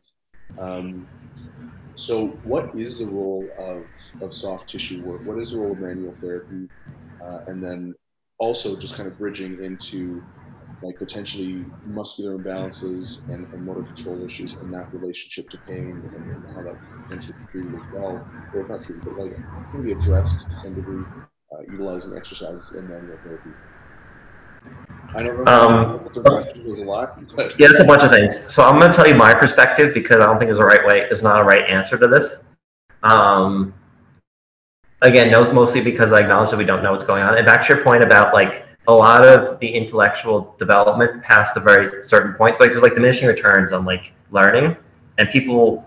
[0.59, 1.09] Um,
[1.95, 3.85] so, what is the role of,
[4.21, 5.25] of soft tissue work?
[5.25, 6.69] What is the role of manual therapy?
[7.23, 7.95] Uh, and then
[8.39, 10.23] also just kind of bridging into
[10.83, 16.55] like potentially muscular imbalances and, and, motor control issues and that relationship to pain and,
[16.55, 19.37] how that potentially be treated as well, or not treated, but like
[19.73, 21.05] can be addressed to some degree
[21.53, 23.51] uh, utilizing exercises and manual therapy.
[25.15, 25.51] I don't know.
[25.51, 26.09] Um,
[26.63, 27.19] there's a lot.
[27.35, 27.59] But.
[27.59, 28.37] Yeah, it's a bunch of things.
[28.47, 30.87] So I'm going to tell you my perspective because I don't think there's a right
[30.87, 31.01] way.
[31.01, 32.37] There's not a right answer to this.
[33.03, 33.75] Um,
[35.03, 37.37] again, mostly because I acknowledge that we don't know what's going on.
[37.37, 41.61] And back to your point about like a lot of the intellectual development past a
[41.61, 44.77] very certain point, like there's like diminishing returns on like learning,
[45.19, 45.87] and people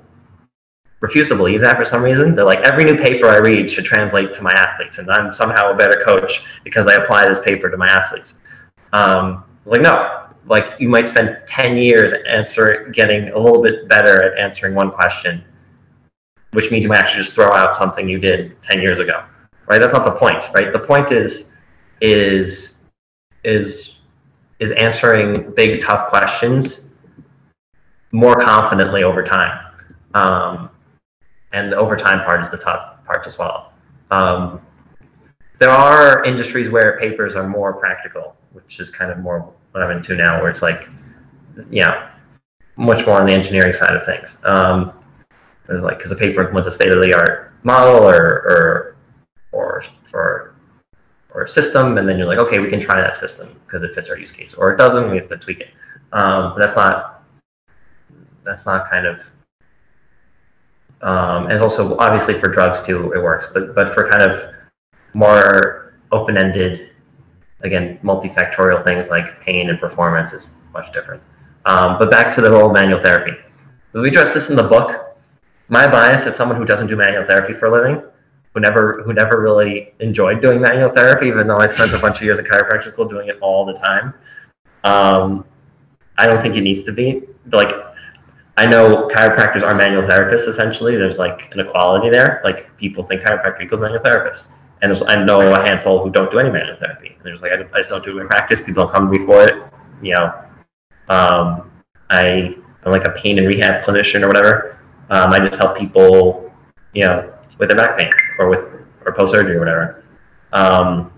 [1.02, 2.34] refuse to believe that for some reason.
[2.34, 5.72] They're like, every new paper I read should translate to my athletes, and I'm somehow
[5.72, 8.36] a better coach because I apply this paper to my athletes.
[8.94, 13.62] Um, I was like, no, like you might spend 10 years answer getting a little
[13.62, 15.44] bit better at answering one question,
[16.52, 19.26] which means you might actually just throw out something you did 10 years ago,
[19.68, 19.80] right?
[19.80, 20.72] That's not the point, right?
[20.72, 21.50] The point is,
[22.00, 22.72] is
[23.43, 23.97] is
[24.60, 26.86] is answering big tough questions
[28.12, 29.65] more confidently over time.
[30.13, 30.69] Um,
[31.51, 33.73] and the over time part is the tough part as well.
[34.12, 34.62] Um,
[35.60, 39.91] there are industries where papers are more practical, which is kind of more what I'm
[39.97, 40.88] into now, where it's like,
[41.69, 42.12] yeah,
[42.75, 44.38] much more on the engineering side of things.
[44.43, 44.93] Um,
[45.65, 48.95] there's like, because a paper was a state of the art model or or
[49.51, 50.53] or or
[51.34, 53.93] or a system, and then you're like, okay, we can try that system because it
[53.93, 55.69] fits our use case, or it doesn't, we have to tweak it.
[56.12, 57.24] Um, but that's not
[58.43, 59.22] that's not kind of
[61.02, 64.54] um, and also obviously for drugs too it works, but but for kind of
[65.13, 66.91] more open-ended,
[67.62, 71.22] again, multifactorial things like pain and performance is much different.
[71.65, 73.32] Um, but back to the role of manual therapy.
[73.93, 75.17] We address this in the book.
[75.69, 78.04] My bias as someone who doesn't do manual therapy for a living,
[78.54, 82.18] who never who never really enjoyed doing manual therapy, even though I spent a bunch
[82.18, 84.13] of years at chiropractic school doing it all the time.
[84.84, 85.46] Um,
[86.18, 87.24] I don't think it needs to be.
[87.52, 87.72] Like
[88.58, 90.96] I know chiropractors are manual therapists essentially.
[90.96, 92.42] There's like an equality there.
[92.44, 94.50] Like people think chiropractor equals manual therapist.
[94.84, 97.16] And I know a handful who don't do any manual therapy.
[97.16, 98.60] And there's like, I, I just don't do it in practice.
[98.60, 99.63] People don't come to me for it.
[100.02, 100.26] You know,
[101.08, 101.72] um,
[102.10, 104.78] I, am like a pain and rehab clinician or whatever.
[105.10, 106.52] Um, I just help people,
[106.94, 108.60] you know, with their back pain or with
[109.06, 110.04] or post surgery or whatever.
[110.52, 111.12] Um,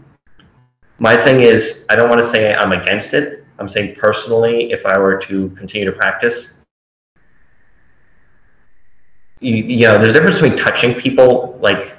[1.00, 3.44] my thing is, I don't want to say I'm against it.
[3.60, 6.54] I'm saying personally, if I were to continue to practice,
[9.40, 11.96] you, you know, there's a difference between touching people like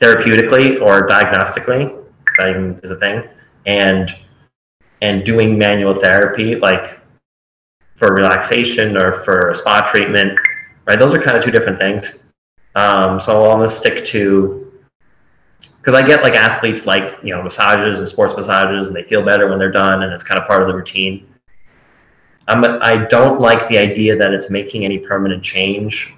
[0.00, 2.04] therapeutically or diagnostically,
[2.38, 3.24] that is a thing,
[3.66, 4.14] and
[5.02, 7.00] and doing manual therapy like
[7.96, 10.38] for relaxation or for spa treatment,
[10.86, 10.98] right?
[10.98, 12.14] Those are kind of two different things.
[12.78, 14.70] Um, so I'll almost stick to
[15.78, 19.22] because I get like athletes like you know massages and sports massages, and they feel
[19.24, 21.26] better when they're done, and it's kind of part of the routine.
[22.46, 26.14] I'm, I don't like the idea that it's making any permanent change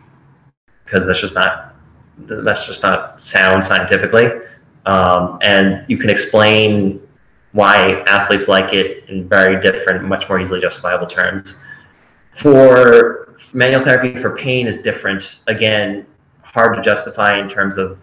[0.85, 1.77] because that's just not
[2.19, 4.27] that's just not sound scientifically.
[4.85, 7.01] Um, and you can explain
[7.53, 11.57] why athletes like it in very different, much more easily justifiable terms.
[12.37, 15.41] For manual therapy for pain is different.
[15.47, 16.07] Again,
[16.53, 17.99] hard to justify in terms of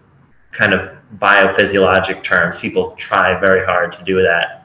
[0.52, 2.58] kind of biophysiologic terms.
[2.58, 4.64] People try very hard to do that.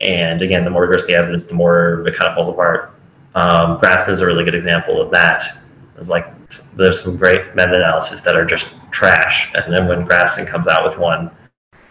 [0.00, 2.94] And again, the more rigorous the evidence, the more it kind of falls apart.
[3.34, 5.58] Um, grass is a really good example of that.
[5.98, 6.26] It's like
[6.74, 10.98] there's some great meta-analysis that are just trash, and then when Graston comes out with
[10.98, 11.30] one,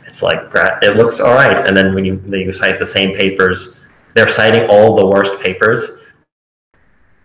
[0.06, 0.40] it's like
[0.84, 1.66] it looks all right.
[1.68, 3.74] And then when you you cite the same papers,
[4.14, 5.90] they're citing all the worst papers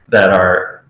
[0.08, 0.84] that are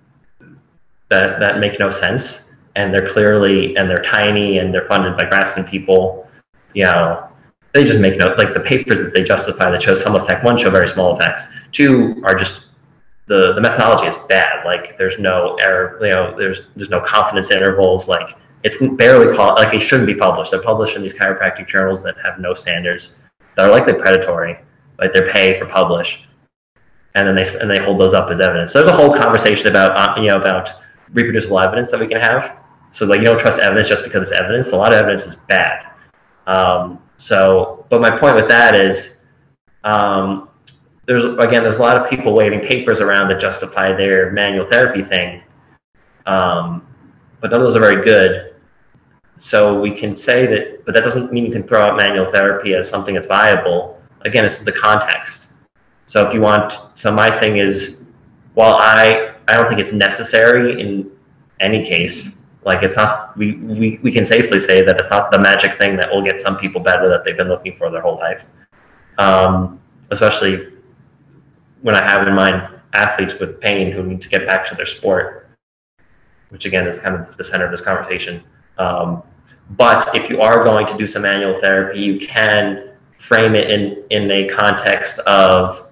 [1.08, 2.42] that that make no sense,
[2.80, 6.28] and they're clearly and they're tiny and they're funded by Graston people.
[6.72, 7.28] You know,
[7.72, 10.44] they just make no like the papers that they justify that show some effect.
[10.44, 11.46] One show very small effects.
[11.72, 12.64] Two are just
[13.26, 14.64] the the methodology is bad.
[14.64, 18.08] Like there's no error, you know, there's there's no confidence intervals.
[18.08, 20.50] Like it's barely like it shouldn't be published.
[20.50, 23.10] They're published in these chiropractic journals that have no standards
[23.56, 24.58] that are likely predatory.
[24.98, 26.22] Like they're pay for publish,
[27.14, 28.72] and then they and they hold those up as evidence.
[28.72, 30.70] So there's a whole conversation about uh, you know about
[31.12, 32.59] reproducible evidence that we can have.
[32.92, 34.72] So like you don't trust evidence just because it's evidence.
[34.72, 35.92] A lot of evidence is bad.
[36.46, 39.10] Um, so, but my point with that is,
[39.84, 40.48] um,
[41.06, 45.02] there's again there's a lot of people waving papers around that justify their manual therapy
[45.02, 45.42] thing,
[46.26, 46.86] um,
[47.40, 48.54] but none of those are very good.
[49.38, 52.74] So we can say that, but that doesn't mean you can throw out manual therapy
[52.74, 54.00] as something that's viable.
[54.22, 55.48] Again, it's the context.
[56.06, 58.02] So if you want, so my thing is,
[58.54, 61.10] while I I don't think it's necessary in
[61.60, 62.30] any case,
[62.64, 65.96] like it's not we, we we can safely say that it's not the magic thing
[65.96, 68.44] that will get some people better that they've been looking for their whole life.
[69.18, 70.72] Um, especially
[71.82, 74.86] when I have in mind athletes with pain who need to get back to their
[74.86, 75.48] sport,
[76.50, 78.42] which again is kind of the center of this conversation.
[78.78, 79.22] Um,
[79.70, 84.02] but if you are going to do some manual therapy, you can frame it in,
[84.10, 85.86] in a context of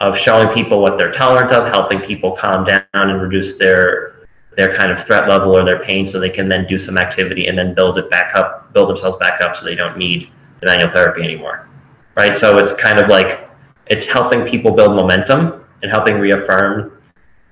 [0.00, 4.17] of showing people what they're tolerant of, helping people calm down and reduce their
[4.58, 7.46] their kind of threat level or their pain so they can then do some activity
[7.46, 10.66] and then build it back up, build themselves back up so they don't need the
[10.66, 11.68] manual therapy anymore.
[12.16, 12.36] Right?
[12.36, 13.48] So it's kind of like
[13.86, 17.00] it's helping people build momentum and helping reaffirm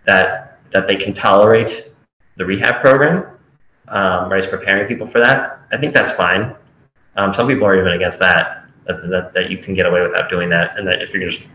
[0.05, 1.93] that that they can tolerate
[2.39, 3.39] the rehab program.
[3.87, 5.65] Um, right, it's preparing people for that.
[5.71, 6.57] I think that's fine.
[7.17, 10.29] Um, some people are even against that, that, that, that you can get away without
[10.29, 11.47] doing that, and that if you're just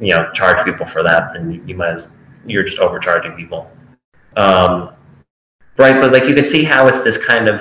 [0.00, 2.08] you know charge people for that, then you, you might as,
[2.44, 3.70] you're just overcharging people.
[4.36, 4.94] Um,
[5.78, 7.60] right, but like you can see how it's this kind of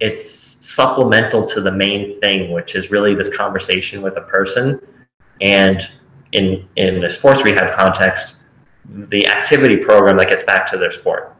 [0.00, 4.80] it's supplemental to the main thing, which is really this conversation with a person
[5.40, 5.88] and
[6.32, 8.36] in in a sports rehab context,
[8.88, 11.36] the activity program that gets back to their sport,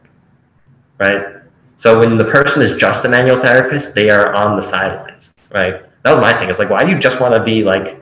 [0.99, 1.37] right?
[1.75, 5.83] So when the person is just a manual therapist, they are on the sidelines, right?
[6.03, 6.49] That was my thing.
[6.49, 8.01] It's like, why do you just want to be like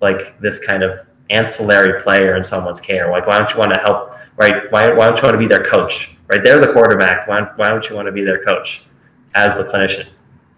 [0.00, 3.10] like this kind of ancillary player in someone's care?
[3.10, 4.12] Like, why don't you want to help?
[4.36, 4.70] Right?
[4.70, 6.15] Why, why don't you want to be their coach?
[6.28, 6.40] Right?
[6.42, 7.26] They're the quarterback.
[7.28, 8.82] Why, why don't you want to be their coach
[9.34, 10.06] as the clinician,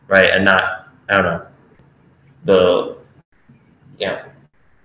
[0.06, 0.28] right?
[0.34, 1.46] And not, I don't know,
[2.44, 2.98] the,
[4.00, 4.22] know,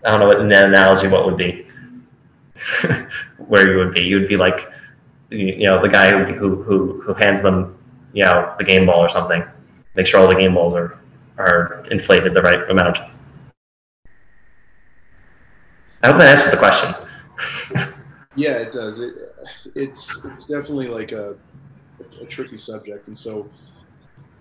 [0.05, 1.67] I don't know what an analogy what would be,
[3.38, 4.03] where you would be.
[4.03, 4.69] You would be like,
[5.29, 7.77] you know, the guy who, who, who hands them,
[8.13, 9.43] you know, the game ball or something.
[9.95, 10.99] Make sure all the game balls are,
[11.38, 12.97] are inflated the right amount.
[16.01, 16.93] I hope that answers the question.
[18.36, 18.99] yeah, it does.
[18.99, 19.15] It,
[19.76, 21.36] it's it's definitely like a,
[22.22, 23.50] a tricky subject, and so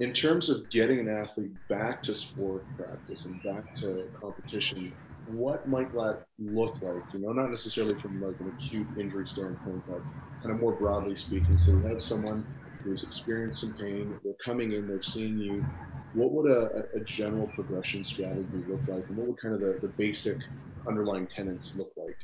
[0.01, 4.93] in terms of getting an athlete back to sport practice and back to competition,
[5.29, 7.03] what might that look like?
[7.13, 10.01] You know, not necessarily from like an acute injury standpoint, but
[10.43, 11.57] kind of more broadly speaking.
[11.57, 12.45] So you have someone
[12.83, 15.65] who's experienced some pain, they're coming in, they're seeing you.
[16.15, 19.79] What would a, a general progression strategy look like, and what would kind of the,
[19.81, 20.37] the basic
[20.87, 22.17] underlying tenants look like?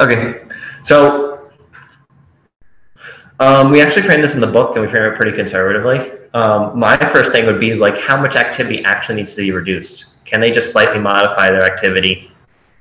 [0.00, 0.42] Okay,
[0.84, 1.49] so
[3.40, 6.12] um, we actually frame this in the book, and we frame it pretty conservatively.
[6.34, 10.06] Um, my first thing would be like how much activity actually needs to be reduced.
[10.26, 12.30] Can they just slightly modify their activity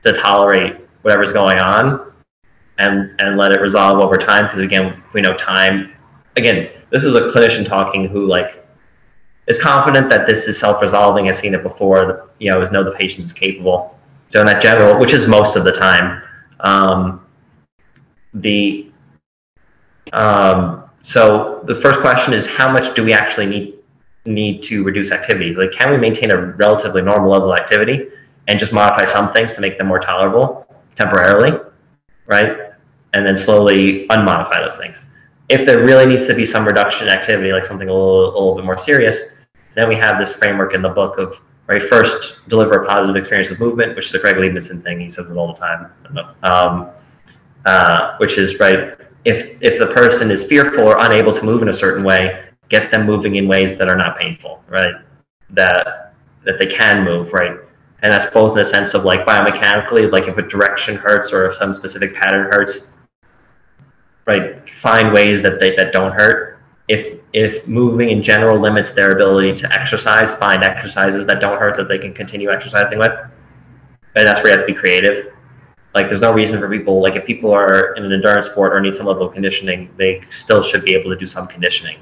[0.03, 2.11] to tolerate whatever's going on,
[2.77, 4.45] and and let it resolve over time?
[4.45, 5.93] Because again, we know time.
[6.35, 8.63] Again, this is a clinician talking who like
[9.47, 12.05] is confident that this is self-resolving, has seen it before.
[12.05, 13.97] The, you know, know the patient is capable.
[14.27, 16.21] So in that general, which is most of the time,
[16.59, 17.25] um,
[18.35, 18.88] the
[20.13, 23.75] um, so the first question is how much do we actually need
[24.25, 25.57] need to reduce activities?
[25.57, 28.09] Like, can we maintain a relatively normal level of activity
[28.47, 31.57] and just modify some things to make them more tolerable temporarily,
[32.27, 32.73] right?
[33.13, 35.03] And then slowly unmodify those things.
[35.47, 38.37] If there really needs to be some reduction in activity, like something a little, a
[38.37, 39.17] little bit more serious,
[39.75, 43.49] then we have this framework in the book of right first deliver a positive experience
[43.49, 44.99] of movement, which is a Craig Liebenson thing.
[44.99, 45.91] He says it all the time,
[46.43, 46.89] um,
[47.65, 51.69] uh, which is right if if the person is fearful or unable to move in
[51.69, 54.93] a certain way, get them moving in ways that are not painful, right?
[55.51, 56.13] That
[56.45, 57.57] that they can move, right?
[58.01, 61.47] And that's both in the sense of like biomechanically, like if a direction hurts or
[61.47, 62.91] if some specific pattern hurts,
[64.25, 64.69] right?
[64.69, 66.59] Find ways that they that don't hurt.
[66.87, 71.75] If if moving in general limits their ability to exercise, find exercises that don't hurt
[71.77, 73.11] that they can continue exercising with.
[74.15, 75.33] And that's where you have to be creative
[75.95, 78.79] like there's no reason for people like if people are in an endurance sport or
[78.79, 81.99] need some level of conditioning they still should be able to do some conditioning.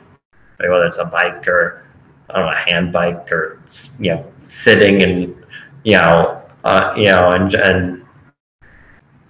[0.59, 1.83] Like whether it's a bike or
[2.29, 3.61] I don't know a hand bike or
[3.99, 5.35] you know sitting and
[5.83, 8.05] you know uh, you know and and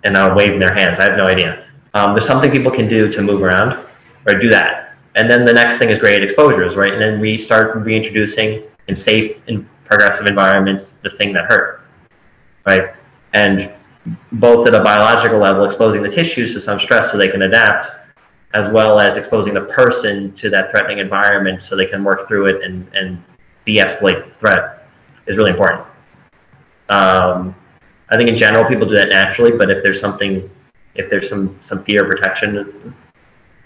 [0.03, 0.99] and now waving their hands.
[0.99, 1.67] I have no idea.
[1.93, 3.85] Um, there's something people can do to move around
[4.25, 4.95] or do that.
[5.15, 6.93] And then the next thing is graded exposures right?
[6.93, 11.77] And then we start reintroducing in safe and progressive environments the thing that hurt
[12.67, 12.93] right?
[13.33, 13.71] And
[14.33, 17.89] both at a biological level, exposing the tissues to some stress so they can adapt,
[18.53, 22.47] as well as exposing the person to that threatening environment so they can work through
[22.47, 23.21] it and, and
[23.65, 24.87] de-escalate the threat
[25.27, 25.85] is really important.
[26.89, 27.55] Um,
[28.09, 30.49] I think in general people do that naturally, but if there's something,
[30.95, 32.95] if there's some some fear of protection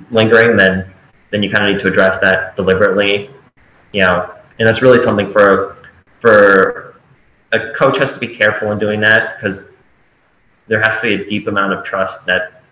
[0.10, 0.92] lingering, then
[1.30, 3.30] then you kind of need to address that deliberately,
[3.94, 4.34] you know.
[4.58, 5.78] And that's really something for
[6.20, 6.96] for
[7.52, 9.66] a coach has to be careful in doing that because
[10.68, 12.64] there has to be a deep amount of trust that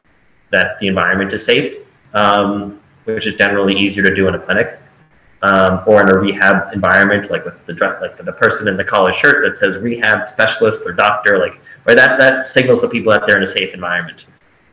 [0.51, 1.77] that the environment is safe,
[2.13, 4.79] um, which is generally easier to do in a clinic
[5.41, 9.13] um, or in a rehab environment, like with the like the person in the collar
[9.13, 13.23] shirt that says rehab specialist or doctor, like right that that signals the people that
[13.25, 14.25] they're in a safe environment.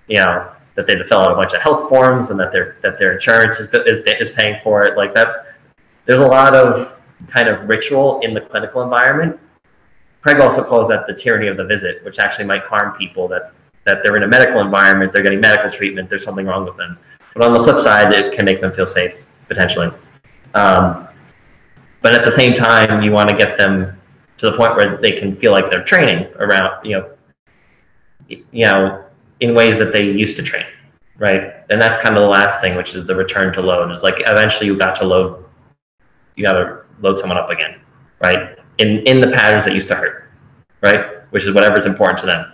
[0.09, 2.99] You know that they've fill out a bunch of health forms and that their that
[2.99, 4.97] their insurance is, is is paying for it.
[4.97, 5.57] Like that,
[6.05, 6.93] there's a lot of
[7.29, 9.39] kind of ritual in the clinical environment
[10.27, 13.53] Craig also calls that the tyranny of the visit, which actually might harm people that,
[13.85, 16.99] that they're in a medical environment, they're getting medical treatment, there's something wrong with them.
[17.33, 19.89] But on the flip side, it can make them feel safe, potentially.
[20.55, 21.07] Um,
[22.03, 23.97] but at the same time, you want to get them
[24.39, 27.11] to the point where they can feel like they're training around, you know,
[28.29, 29.05] you know,
[29.39, 30.67] in ways that they used to train,
[31.19, 31.55] right?
[31.71, 33.93] And that's kind of the last thing, which is the return to load.
[33.93, 35.45] Is like eventually you got to load,
[36.35, 37.79] you got to load someone up again,
[38.21, 38.59] right?
[38.79, 40.29] In, in the patterns that used to hurt,
[40.83, 41.23] right?
[41.31, 42.53] Which is whatever's important to them.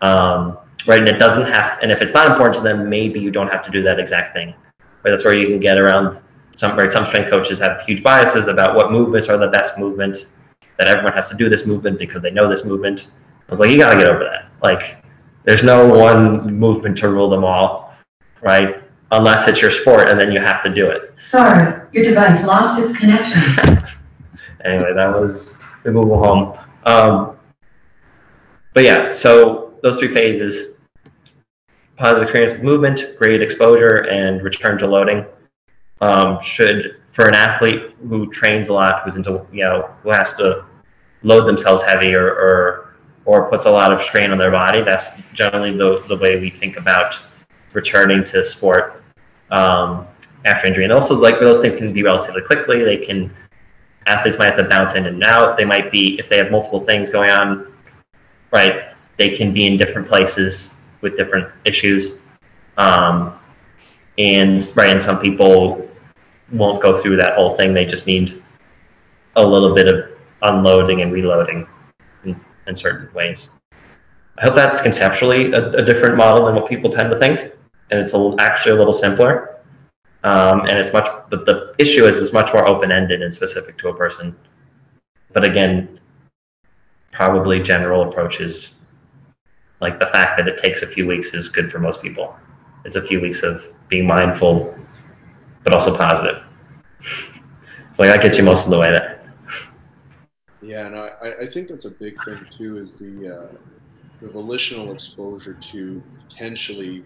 [0.00, 0.98] Um, right?
[0.98, 3.64] And it doesn't have, and if it's not important to them, maybe you don't have
[3.64, 4.54] to do that exact thing.
[5.02, 5.10] Right?
[5.10, 6.20] That's where you can get around
[6.56, 6.90] some, right?
[6.90, 10.26] Some strength coaches have huge biases about what movements are the best movement,
[10.78, 13.08] that everyone has to do this movement because they know this movement.
[13.48, 14.46] I was like, you gotta get over that.
[14.62, 14.96] Like,
[15.44, 17.94] there's no one movement to rule them all,
[18.40, 18.82] right?
[19.10, 21.14] Unless it's your sport and then you have to do it.
[21.30, 23.78] Sorry, your device lost its connection.
[24.64, 26.58] anyway, that was the Google Home.
[26.84, 27.36] Um,
[28.74, 30.74] but yeah, so those three phases.
[31.96, 35.24] positive experience with movement, graded exposure, and return to loading.
[36.00, 40.34] Um, should for an athlete who trains a lot, who's into you know who has
[40.34, 40.64] to
[41.22, 45.10] load themselves heavy or or, or puts a lot of strain on their body, that's
[45.32, 47.18] generally the the way we think about
[47.72, 49.02] returning to sport
[49.50, 50.06] um,
[50.44, 50.84] after injury.
[50.84, 52.82] And also, like those things can be relatively quickly.
[52.84, 53.32] They can
[54.06, 55.56] athletes might have to bounce in and out.
[55.56, 57.72] They might be if they have multiple things going on,
[58.52, 58.94] right?
[59.16, 62.18] They can be in different places with different issues.
[62.76, 63.38] Um,
[64.18, 65.88] and right, and some people
[66.52, 67.74] won't go through that whole thing.
[67.74, 68.42] They just need
[69.36, 70.10] a little bit of
[70.42, 71.66] unloading and reloading
[72.24, 73.48] in, in certain ways.
[74.38, 77.52] I hope that's conceptually a, a, different model than what people tend to think,
[77.90, 79.53] and it's a, actually a little simpler.
[80.24, 83.88] Um, and it's much, but the issue is it's much more open-ended and specific to
[83.88, 84.34] a person.
[85.32, 86.00] But again,
[87.12, 88.70] probably general approaches
[89.80, 92.34] like the fact that it takes a few weeks is good for most people.
[92.86, 94.74] It's a few weeks of being mindful,
[95.62, 96.42] but also positive.
[97.02, 99.20] So like i get you most of the way there.
[100.62, 102.78] Yeah, no, I, I think that's a big thing too.
[102.78, 103.56] Is the uh,
[104.22, 107.04] the volitional exposure to potentially,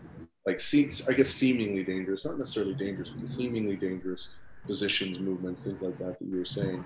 [0.49, 4.31] like, see, I guess seemingly dangerous, not necessarily dangerous, but seemingly dangerous
[4.67, 6.83] positions, movements, things like that that you were saying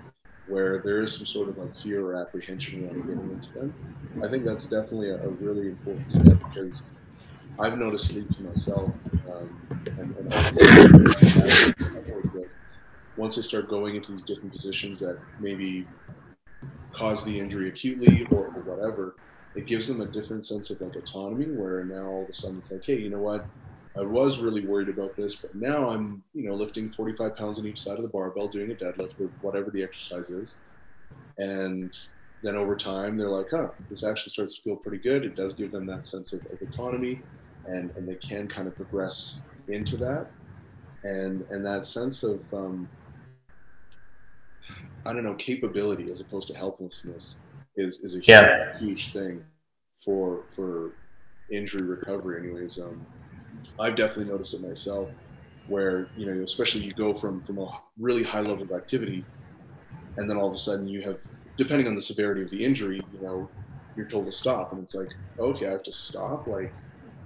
[0.47, 3.73] where there is some sort of like fear or apprehension around getting into them.
[4.21, 6.83] I think that's definitely a, a really important step because
[7.57, 8.91] I've noticed, at least for myself,
[9.31, 9.61] um,
[9.97, 11.75] and, and
[13.15, 15.87] once I start going into these different positions that maybe
[16.91, 19.15] cause the injury acutely or, or whatever,
[19.55, 22.57] it gives them a different sense of like autonomy where now all of a sudden
[22.57, 23.45] it's like, hey, you know what?
[23.95, 27.67] I was really worried about this, but now I'm, you know, lifting 45 pounds on
[27.67, 30.55] each side of the barbell, doing a deadlift or whatever the exercise is.
[31.37, 31.95] And
[32.41, 35.23] then over time, they're like, huh, this actually starts to feel pretty good.
[35.23, 37.21] It does give them that sense of, of autonomy
[37.67, 40.27] and, and they can kind of progress into that.
[41.03, 42.89] And, and that sense of, um,
[45.05, 47.35] I don't know, capability as opposed to helplessness
[47.75, 48.77] is, is a huge, yeah.
[48.77, 49.43] huge thing
[49.95, 50.91] for, for
[51.51, 52.79] injury recovery anyways.
[52.79, 53.05] Um,
[53.79, 55.13] I've definitely noticed it myself,
[55.67, 59.23] where you know, especially you go from from a really high level of activity,
[60.17, 61.19] and then all of a sudden you have,
[61.57, 63.49] depending on the severity of the injury, you know,
[63.95, 65.09] you're told to stop, and it's like,
[65.39, 66.73] okay, I have to stop, like,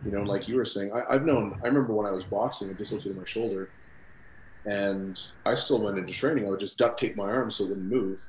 [0.05, 1.59] you know, like you were saying, I, I've known.
[1.63, 3.69] I remember when I was boxing, I dislocated my shoulder,
[4.65, 6.45] and I still went into training.
[6.45, 8.23] I would just duct tape my arm so it wouldn't move,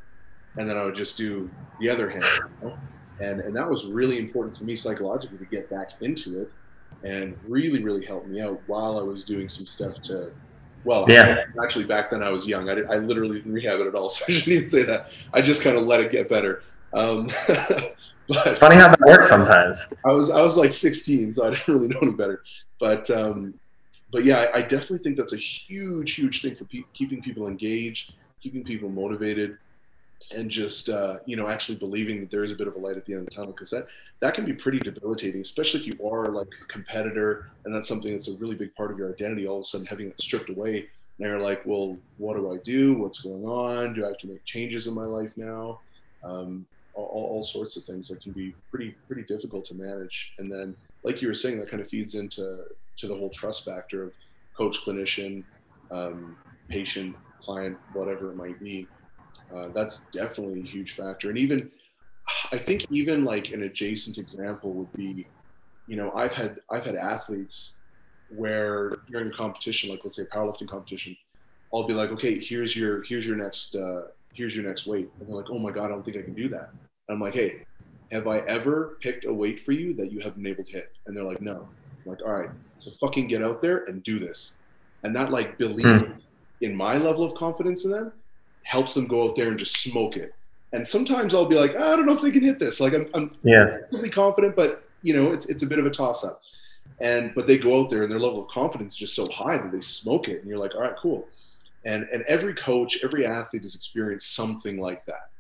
[0.59, 1.49] and then I would just do
[1.81, 2.25] the other hand.
[2.63, 2.79] You know?
[3.21, 6.53] And, and that was really important for me psychologically to get back into it
[7.05, 10.33] and really, really helped me out while I was doing some stuff to.
[10.85, 11.45] Well, yeah.
[11.63, 12.69] actually, back then I was young.
[12.69, 15.13] I, did, I literally didn't rehab it at all, so I shouldn't even say that.
[15.33, 16.63] I just kind of let it get better.
[16.93, 17.31] Um,
[18.29, 19.87] but funny how that works sometimes.
[20.05, 22.43] I was I was like 16, so I didn't really know any better.
[22.81, 23.55] But um,
[24.11, 27.47] but yeah, I, I, definitely think that's a huge, huge thing for pe- keeping people
[27.47, 29.59] engaged, keeping people motivated,
[30.35, 32.97] and just uh, you know actually believing that there is a bit of a light
[32.97, 33.87] at the end of the tunnel because that
[34.21, 38.13] that can be pretty debilitating especially if you are like a competitor and that's something
[38.13, 40.51] that's a really big part of your identity all of a sudden having it stripped
[40.51, 40.89] away.
[41.19, 42.95] And you're like well what do i do?
[42.95, 43.95] What's going on?
[43.95, 45.81] Do i have to make changes in my life now?
[46.25, 50.33] Um, all, all, sorts of things that can be pretty pretty difficult to manage.
[50.39, 52.65] And then like you were saying that kind of feeds into
[52.97, 54.17] to the whole trust factor of
[54.57, 55.45] coach clinician
[55.93, 56.37] um,
[56.69, 58.89] patient client whatever it might be
[59.55, 61.29] uh, that's definitely a huge factor.
[61.29, 61.71] And even,
[62.53, 65.27] I think even like an adjacent example would be,
[65.87, 67.77] you know, I've had I've had athletes
[68.35, 71.17] where during a competition, like let's say a powerlifting competition,
[71.73, 74.03] I'll be like, okay, here's your here's your next uh,
[74.35, 76.35] here's your next weight, and they're like, oh my god, I don't think I can
[76.35, 76.71] do that.
[77.09, 77.65] And I'm like, hey,
[78.13, 80.93] have I ever picked a weight for you that you haven't been able to hit?
[81.07, 81.69] And they're like, no.
[82.05, 84.55] I'm like, all right, so fucking get out there and do this.
[85.03, 86.13] And that like believe hmm.
[86.61, 88.13] in my level of confidence in them
[88.69, 90.35] helps them go out there and just smoke it.
[90.75, 92.81] And sometimes I'll be like, oh, I don't know if they can hit this.
[92.81, 93.79] Like I'm, I'm yeah.
[93.93, 96.43] really confident, but you know, it's it's a bit of a toss up.
[97.01, 99.57] And but they go out there and their level of confidence is just so high
[99.57, 101.27] that they smoke it, and you're like, all right, cool.
[101.87, 105.31] And and every coach, every athlete has experienced something like that.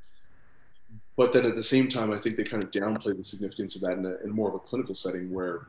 [1.14, 3.82] But then at the same time, I think they kind of downplay the significance of
[3.82, 5.66] that in, a, in more of a clinical setting where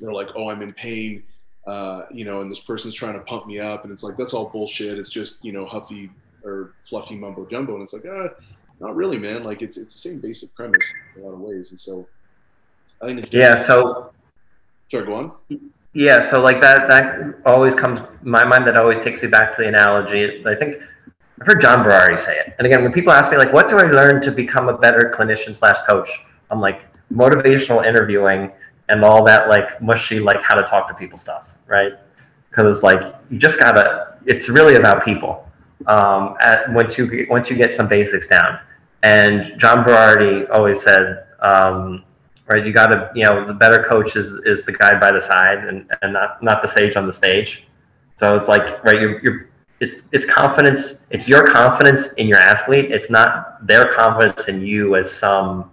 [0.00, 1.24] they're like, oh, I'm in pain.
[1.66, 4.32] Uh, you know, and this person's trying to pump me up, and it's like that's
[4.32, 4.98] all bullshit.
[4.98, 6.08] It's just you know huffy
[6.48, 7.74] or fluffy mumbo jumbo.
[7.74, 8.28] And it's like, ah,
[8.80, 9.42] not really, man.
[9.42, 11.70] Like it's it's the same basic premise in a lot of ways.
[11.70, 12.06] And so
[13.02, 13.54] I think it's yeah.
[13.56, 14.12] So
[14.88, 15.32] sorry, go on.
[15.94, 18.66] Yeah, so like that that always comes my mind.
[18.66, 20.44] That always takes me back to the analogy.
[20.46, 20.76] I think
[21.40, 22.54] I've heard John Berardi say it.
[22.58, 25.12] And again, when people ask me like, what do I learn to become a better
[25.16, 26.10] clinician slash coach?
[26.50, 26.82] I'm like
[27.12, 28.52] motivational interviewing
[28.88, 31.92] and all that like mushy like how to talk to people stuff, right?
[32.50, 34.16] Because like you just gotta.
[34.26, 35.47] It's really about people.
[35.86, 38.58] Um, at, once you once you get some basics down,
[39.02, 42.04] and John Berardi always said, um,
[42.46, 45.64] right, you gotta you know the better coach is is the guy by the side
[45.64, 47.66] and, and not not the sage on the stage.
[48.16, 49.48] So it's like right, you're, you're
[49.80, 50.94] it's it's confidence.
[51.10, 52.90] It's your confidence in your athlete.
[52.90, 55.70] It's not their confidence in you as some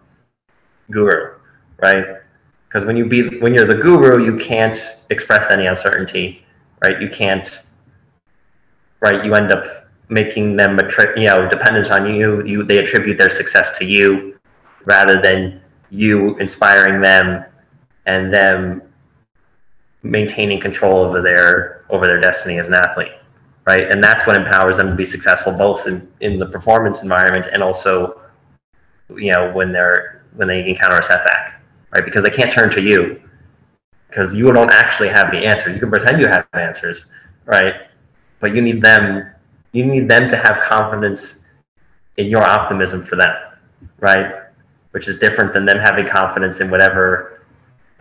[0.92, 1.36] guru,
[1.82, 2.06] right?
[2.68, 4.78] Because when you be when you're the guru, you can't
[5.10, 6.46] express any uncertainty,
[6.84, 7.02] right?
[7.02, 7.62] You can't,
[9.00, 9.26] right?
[9.26, 12.44] You end up making them attri- you know dependent on you.
[12.46, 14.38] You they attribute their success to you
[14.86, 17.46] rather than you inspiring them
[18.06, 18.82] and them
[20.04, 23.12] maintaining control over their over their destiny as an athlete
[23.66, 23.90] right?
[23.92, 27.64] And that's what empowers them to be successful both in, in the performance environment and
[27.64, 28.22] also
[29.10, 32.06] you know when they're when they encounter a setback right?
[32.06, 33.22] Because they can't turn to you
[34.08, 35.70] because you don't actually have the answer.
[35.70, 37.06] You can pretend you have answers
[37.46, 37.74] right?
[38.40, 39.32] But you need them
[39.76, 41.40] you need them to have confidence
[42.18, 43.36] in your optimism for them
[44.00, 44.44] right
[44.92, 47.42] which is different than them having confidence in whatever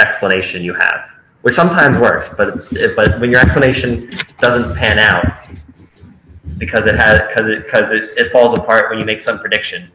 [0.01, 1.15] explanation you have
[1.45, 4.11] which sometimes works, but but when your explanation
[4.41, 5.27] doesn't pan out
[6.57, 9.91] because it has because it because it, it falls apart when you make some prediction,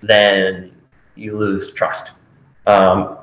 [0.00, 0.72] then
[1.14, 2.12] you lose trust.
[2.66, 3.18] Um,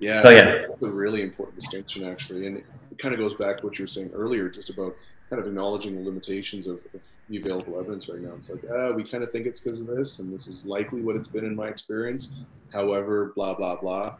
[0.00, 0.20] yeah.
[0.20, 3.64] So yeah, that's a really important distinction actually, and it kind of goes back to
[3.64, 4.94] what you were saying earlier, just about
[5.32, 8.32] kind of acknowledging the limitations of, of the available evidence right now.
[8.36, 11.00] It's like, ah, we kind of think it's because of this, and this is likely
[11.00, 12.30] what it's been in my experience.
[12.72, 14.16] However, blah blah blah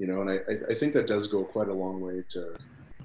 [0.00, 0.38] you know, and I,
[0.70, 2.56] I think that does go quite a long way to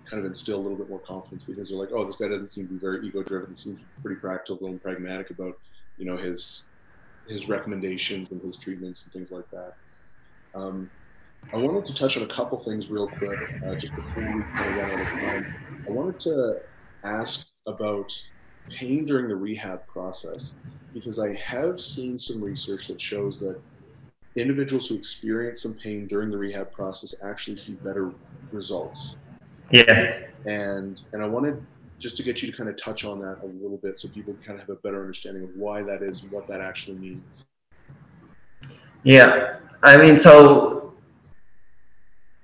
[0.06, 2.48] kind of instill a little bit more confidence because they're like, oh, this guy doesn't
[2.48, 3.54] seem to be very ego driven.
[3.54, 5.60] He seems pretty practical and pragmatic about,
[5.98, 6.64] you know, his
[7.28, 9.74] his recommendations and his treatments and things like that.
[10.54, 10.90] Um,
[11.52, 14.70] I wanted to touch on a couple things real quick, uh, just before we kind
[14.70, 15.56] of run out of time.
[15.86, 16.62] I wanted to
[17.06, 18.12] ask about
[18.70, 20.56] pain during the rehab process
[20.94, 23.60] because I have seen some research that shows that
[24.36, 28.12] individuals who experience some pain during the rehab process actually see better
[28.52, 29.16] results.
[29.72, 30.20] Yeah.
[30.46, 31.64] And and I wanted
[32.00, 34.36] just to get you to kind of touch on that a little bit so people
[34.46, 37.44] kind of have a better understanding of why that is and what that actually means.
[39.04, 39.58] Yeah.
[39.84, 40.85] I mean, so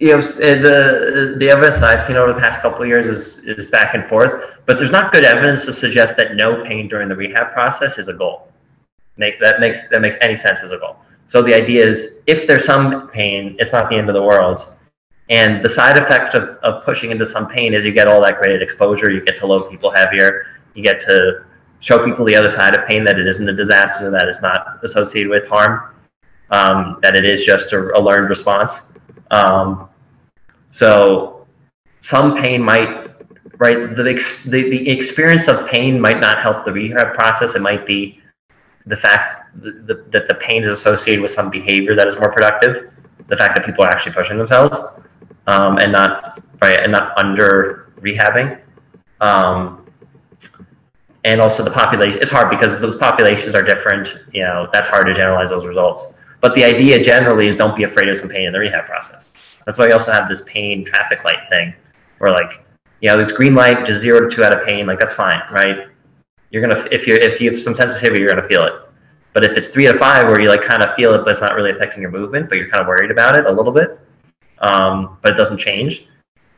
[0.02, 3.68] you know, the the evidence I've seen over the past couple of years is is
[3.68, 7.16] back and forth, but there's not good evidence to suggest that no pain during the
[7.16, 8.52] rehab process is a goal.
[9.18, 10.95] Make that makes that makes any sense as a goal.
[11.26, 14.68] So the idea is if there's some pain, it's not the end of the world.
[15.30, 18.39] And the side effect of, of pushing into some pain is you get all that
[18.39, 21.45] graded exposure, you get to load people heavier, you get to
[21.80, 24.84] show people the other side of pain that it isn't a disaster, that it's not
[24.84, 25.93] associated with harm,
[26.49, 28.74] um, that it is just a, a learned response.
[29.30, 29.88] Um,
[30.72, 31.45] so
[31.99, 33.11] some pain might,
[33.57, 34.03] right, the,
[34.45, 37.55] the, the experience of pain might not help the rehab process.
[37.55, 38.22] It might be
[38.86, 42.93] the fact the, that the pain is associated with some behavior that is more productive.
[43.28, 44.78] The fact that people are actually pushing themselves
[45.47, 48.59] um, and not right and not under rehabbing.
[49.19, 49.82] Um,
[51.24, 55.07] and also the population it's hard because those populations are different you know that's hard
[55.07, 56.07] to generalize those results
[56.39, 59.28] but the idea generally is don't be afraid of some pain in the rehab process
[59.66, 61.74] that's why you also have this pain traffic light thing
[62.20, 62.64] where like
[62.99, 65.41] you know this green light just zero to two out of pain like that's fine
[65.51, 65.88] right
[66.49, 68.74] you're gonna if you if you have some sensitivity you're gonna feel it
[69.34, 71.41] but if it's three to five where you like kind of feel it, but it's
[71.41, 73.99] not really affecting your movement, but you're kind of worried about it a little bit,
[74.59, 76.05] um, but it doesn't change,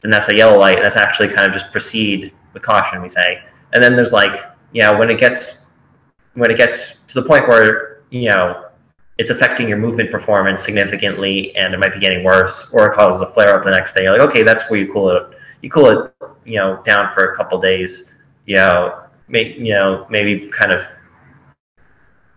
[0.01, 0.78] then that's a yellow light.
[0.78, 3.41] And that's actually kind of just proceed with caution, we say.
[3.74, 4.41] And then there's like,
[4.72, 5.58] yeah, when it gets
[6.34, 8.70] when it gets to the point where you know
[9.18, 13.22] it's affecting your movement performance significantly, and it might be getting worse, or it causes
[13.22, 14.03] a flare up the next day.
[14.03, 15.38] You're like, okay, that's where you cool it.
[15.61, 16.14] You cool it,
[16.45, 18.09] you know, down for a couple days.
[18.45, 20.86] You know, make you know maybe kind of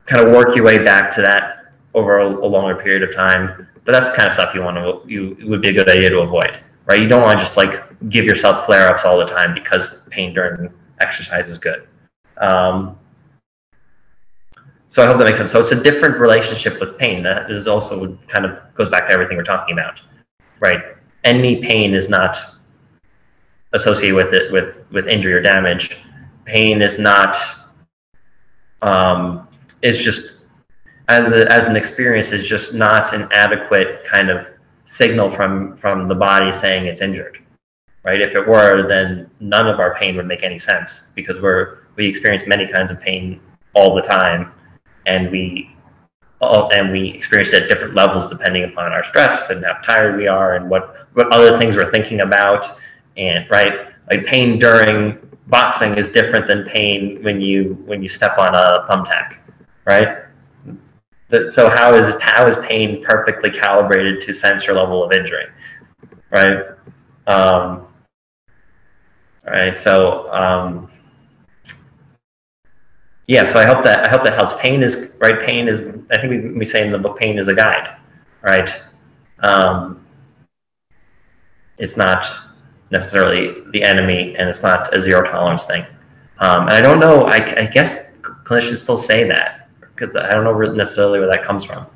[0.05, 3.66] kind of work your way back to that over a, a longer period of time.
[3.85, 6.11] But that's the kind of stuff you want to you would be a good idea
[6.11, 7.01] to avoid, right?
[7.01, 10.35] You don't want to just like give yourself flare ups all the time because pain
[10.35, 11.89] during exercise is good.
[12.39, 12.99] Um,
[14.89, 15.51] so I hope that makes sense.
[15.51, 17.22] So it's a different relationship with pain.
[17.22, 20.01] That is also kind of goes back to everything we're talking about,
[20.61, 20.97] right?
[21.24, 22.37] Any pain is not
[23.72, 25.97] associated with it with with injury or damage.
[26.45, 27.37] Pain is not
[28.82, 29.49] um,
[29.82, 30.32] is just
[31.09, 34.47] as a, as an experience is just not an adequate kind of
[34.84, 37.39] signal from from the body saying it's injured
[38.05, 41.78] right if it were then none of our pain would make any sense because we're
[41.97, 43.41] we experience many kinds of pain
[43.74, 44.53] all the time
[45.07, 45.71] and we
[46.41, 50.17] all, and we experience it at different levels depending upon our stress and how tired
[50.17, 52.67] we are and what, what other things we're thinking about.
[53.17, 58.37] And right, like pain during boxing is different than pain when you when you step
[58.37, 59.39] on a thumbtack,
[59.87, 60.25] right?
[61.29, 65.47] But, so how is how is pain perfectly calibrated to sensor level of injury,
[66.31, 66.65] right?
[67.27, 67.87] Um,
[69.47, 69.77] right.
[69.79, 70.91] So um,
[73.27, 73.45] yeah.
[73.45, 74.53] So I hope that I hope that helps.
[74.61, 75.41] Pain is right.
[75.45, 75.81] Pain is.
[76.11, 77.97] I think we, we say in the book, pain is a guide,
[78.43, 78.70] right?
[79.41, 80.07] Um,
[81.79, 82.27] it's not
[82.91, 85.85] necessarily the enemy, and it's not a zero tolerance thing.
[86.39, 87.24] Um, and I don't know.
[87.24, 91.64] I, I guess clinicians still say that because I don't know necessarily where that comes
[91.64, 91.87] from.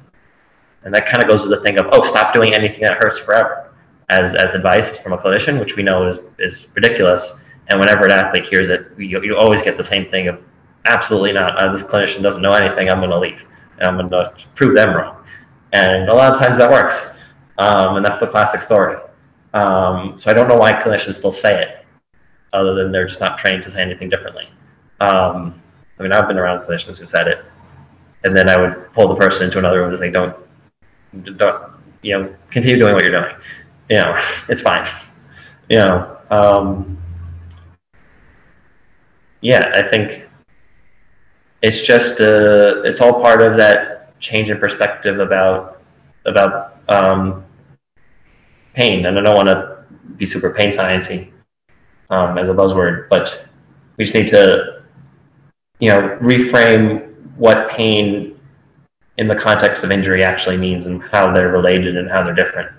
[0.83, 3.19] And that kind of goes with the thing of, oh, stop doing anything that hurts
[3.19, 3.73] forever,
[4.09, 7.31] as as advice from a clinician, which we know is is ridiculous.
[7.69, 10.43] And whenever an athlete hears it, you, you always get the same thing of,
[10.87, 11.57] absolutely not.
[11.57, 12.89] Uh, this clinician doesn't know anything.
[12.91, 13.45] I'm going to leave,
[13.79, 15.25] and I'm going to prove them wrong.
[15.73, 17.01] And a lot of times that works,
[17.59, 18.97] um, and that's the classic story.
[19.55, 21.87] Um, so I don't know why clinicians still say it,
[22.53, 24.49] other than they're just not trained to say anything differently.
[25.01, 25.61] Um,
[25.99, 27.45] I mean, I've been around clinicians who said it,
[28.25, 30.37] and then I would pull the person into another room and say, "Don't,
[31.37, 31.73] don't,
[32.03, 33.35] you know, continue doing what you're doing.
[33.89, 34.89] You know, it's fine.
[35.69, 36.97] You know." Um,
[39.41, 40.29] yeah, I think
[41.63, 45.83] it's just uh, it's all part of that change in perspective about
[46.25, 47.45] about um,
[48.75, 49.85] pain, and I don't want to
[50.17, 51.31] be super pain sciencey
[52.11, 53.47] um, as a buzzword, but
[53.97, 54.83] we just need to,
[55.79, 58.39] you know, reframe what pain
[59.19, 62.71] in the context of injury actually means and how they're related and how they're different.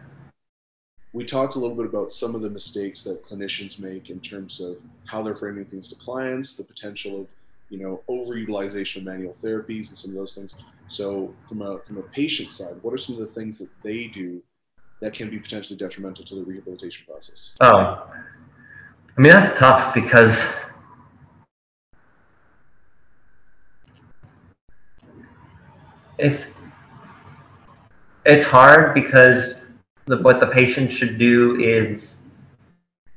[1.13, 4.61] We talked a little bit about some of the mistakes that clinicians make in terms
[4.61, 7.33] of how they're framing things to clients, the potential of
[7.71, 10.55] you know overutilization of manual therapies and some of those things.
[10.87, 14.05] So from a from a patient side, what are some of the things that they
[14.07, 14.43] do
[14.99, 17.53] that can be potentially detrimental to the rehabilitation process?
[17.61, 18.05] Oh,
[19.17, 20.43] I mean, that's tough because
[26.19, 26.47] it's
[28.25, 29.55] it's hard because
[30.05, 32.15] the, what the patient should do is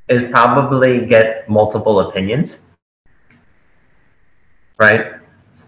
[0.09, 2.61] is probably get multiple opinions,
[4.79, 5.15] right?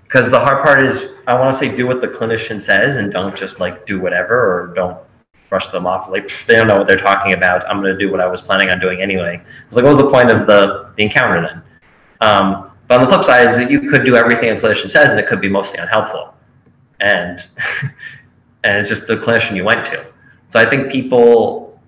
[0.05, 3.13] Because the hard part is, I want to say, do what the clinician says and
[3.13, 4.99] don't just like do whatever or don't
[5.49, 6.09] brush them off.
[6.09, 7.69] Like they don't know what they're talking about.
[7.69, 9.41] I'm going to do what I was planning on doing anyway.
[9.67, 11.63] It's like, what was the point of the, the encounter then?
[12.21, 15.11] Um, but on the flip side is that you could do everything a clinician says,
[15.11, 16.35] and it could be mostly unhelpful.
[17.01, 17.47] And
[18.65, 20.07] and it's just the clinician you went to.
[20.49, 21.81] So I think people,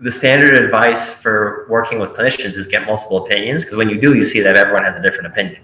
[0.00, 4.14] the standard advice for working with clinicians is get multiple opinions because when you do,
[4.14, 5.62] you see that everyone has a different opinion,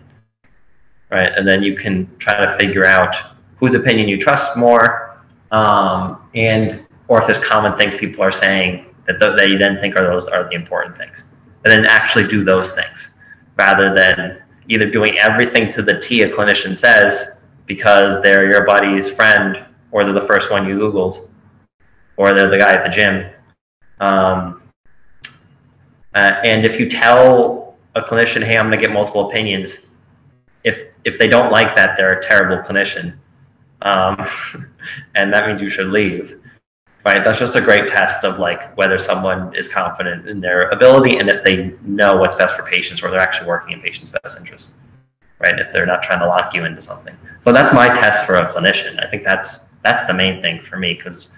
[1.16, 1.32] right?
[1.36, 3.14] And then you can try to figure out
[3.58, 5.18] whose opinion you trust more,
[5.50, 9.96] um, and or if there's common things people are saying that, th- you then think
[9.96, 11.24] are those are the important things,
[11.64, 13.10] and then actually do those things
[13.56, 17.28] rather than either doing everything to the T a clinician says
[17.66, 21.28] because they're your buddy's friend or they're the first one you Googled
[22.16, 23.30] or they're the guy at the gym.
[24.00, 24.62] Um,
[26.14, 29.78] uh, and if you tell a clinician, hey, I'm going to get multiple opinions,
[30.66, 33.16] if, if they don't like that, they're a terrible clinician
[33.82, 34.16] um,
[35.14, 36.40] and that means you should leave.
[37.04, 37.24] Right?
[37.24, 41.28] That's just a great test of like whether someone is confident in their ability and
[41.28, 44.72] if they know what's best for patients or they're actually working in patients' best interest.
[45.38, 45.56] Right?
[45.60, 47.16] If they're not trying to lock you into something.
[47.42, 49.04] So that's my test for a clinician.
[49.04, 51.28] I think that's that's the main thing for me because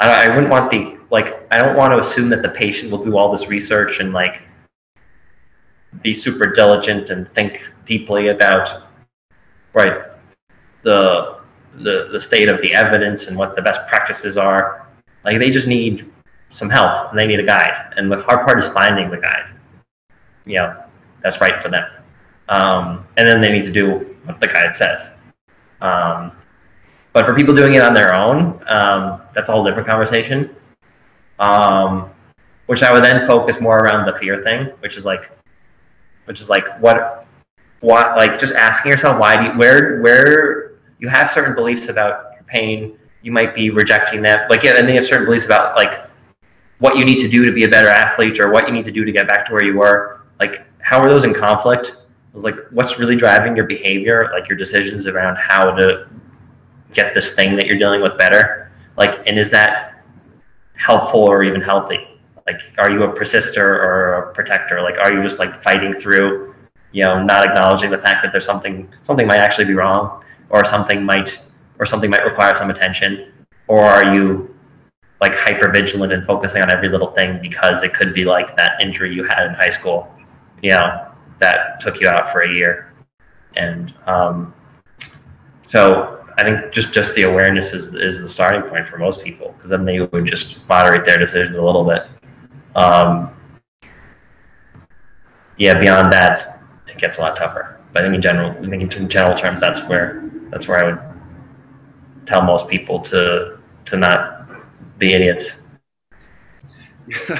[0.00, 3.02] I, I wouldn't want the like I don't want to assume that the patient will
[3.02, 4.42] do all this research and like
[6.02, 8.84] be super diligent and think deeply about
[9.72, 10.02] right
[10.82, 11.36] the
[11.78, 14.86] the, the state of the evidence and what the best practices are.
[15.24, 16.10] Like they just need
[16.48, 17.92] some help and they need a guide.
[17.96, 19.54] And the hard part is finding the guide.
[20.46, 20.84] You know,
[21.22, 21.86] that's right for them.
[22.48, 25.08] Um, and then they need to do what the guide says.
[25.80, 26.32] Um,
[27.12, 30.54] but for people doing it on their own, um, that's a whole different conversation.
[31.38, 32.10] Um,
[32.66, 35.30] which I would then focus more around the fear thing, which is like,
[36.26, 37.26] which is like what,
[37.80, 40.66] what, like just asking yourself why do you, where, where
[40.98, 42.98] you have certain beliefs about your pain.
[43.22, 44.48] You might be rejecting that.
[44.50, 46.08] Like, yeah, and they have certain beliefs about like
[46.78, 48.92] what you need to do to be a better athlete or what you need to
[48.92, 50.20] do to get back to where you were.
[50.38, 51.88] Like, how are those in conflict?
[51.88, 51.94] It
[52.32, 56.08] was like, what's really driving your behavior, like your decisions around how to
[56.92, 58.70] get this thing that you're dealing with better?
[58.96, 60.02] Like, and is that
[60.74, 62.15] helpful or even healthy?
[62.46, 64.80] Like, are you a persister or a protector?
[64.80, 66.54] Like, are you just like fighting through,
[66.92, 70.22] you know, not acknowledging the fact that there's something, something might actually be wrong?
[70.50, 71.40] or something might
[71.78, 73.32] or something might require some attention,
[73.68, 74.54] or are you
[75.20, 78.82] like hyper vigilant and focusing on every little thing because it could be like that
[78.82, 80.10] injury you had in high school,
[80.62, 82.92] you know, that took you out for a year,
[83.56, 84.54] and um,
[85.62, 89.52] so I think just just the awareness is is the starting point for most people
[89.56, 92.06] because then they would just moderate their decisions a little bit.
[92.76, 93.34] Um,
[95.56, 97.80] yeah, beyond that, it gets a lot tougher.
[97.92, 100.90] But I think in general, I think in general terms, that's where that's where I
[100.90, 104.46] would tell most people to to not
[104.98, 105.62] be idiots.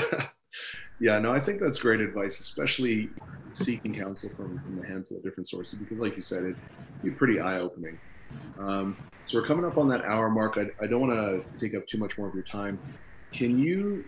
[1.00, 3.10] yeah, no, I think that's great advice, especially
[3.50, 6.56] seeking counsel from from a handful of different sources, because like you said, it'd
[7.02, 7.98] be pretty eye opening.
[8.58, 10.56] Um, so we're coming up on that hour mark.
[10.56, 12.78] I, I don't want to take up too much more of your time.
[13.32, 14.04] Can you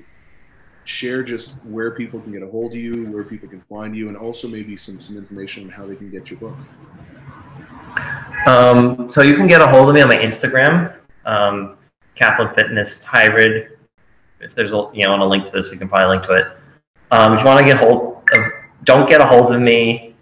[0.89, 4.09] share just where people can get a hold of you, where people can find you,
[4.09, 6.57] and also maybe some some information on how they can get your book?
[8.47, 10.95] Um, so you can get a hold of me on my Instagram,
[11.27, 11.77] um,
[12.15, 13.79] Kaplan Fitness Hybrid.
[14.41, 16.33] If there's a you know on a link to this, we can probably link to
[16.35, 16.47] it.
[17.11, 18.53] Um, if you want to get hold of,
[18.85, 20.15] don't get a hold of me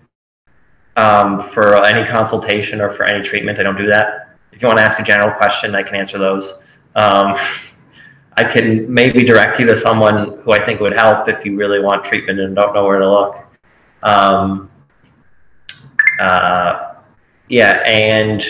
[0.96, 3.58] um, for any consultation or for any treatment.
[3.60, 4.36] I don't do that.
[4.52, 6.54] If you want to ask a general question, I can answer those.
[8.36, 11.80] I can maybe direct you to someone who I think would help if you really
[11.80, 13.38] want treatment and don't know where to look.
[14.02, 14.70] Um,
[16.20, 16.94] uh,
[17.48, 18.44] yeah, and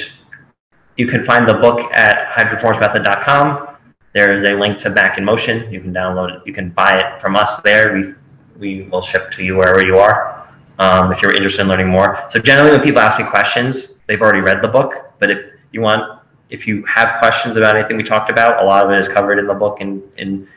[0.96, 3.76] you can find the book at hybridperformancemethod.com.
[4.14, 5.70] There is a link to Back in Motion.
[5.70, 6.42] You can download it.
[6.46, 7.94] You can buy it from us there.
[7.94, 8.14] We
[8.58, 12.24] we will ship to you wherever you are um, if you're interested in learning more.
[12.30, 15.12] So generally, when people ask me questions, they've already read the book.
[15.18, 15.40] But if
[15.72, 16.15] you want,
[16.50, 19.38] if you have questions about anything we talked about, a lot of it is covered
[19.38, 20.48] in the book in in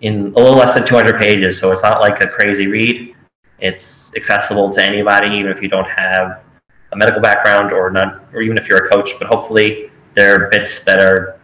[0.00, 1.58] in a little less than 200 pages.
[1.58, 3.16] So it's not like a crazy read.
[3.58, 6.42] It's accessible to anybody, even if you don't have
[6.92, 9.10] a medical background or not, or even if you're a coach.
[9.18, 11.40] But hopefully, there are bits that are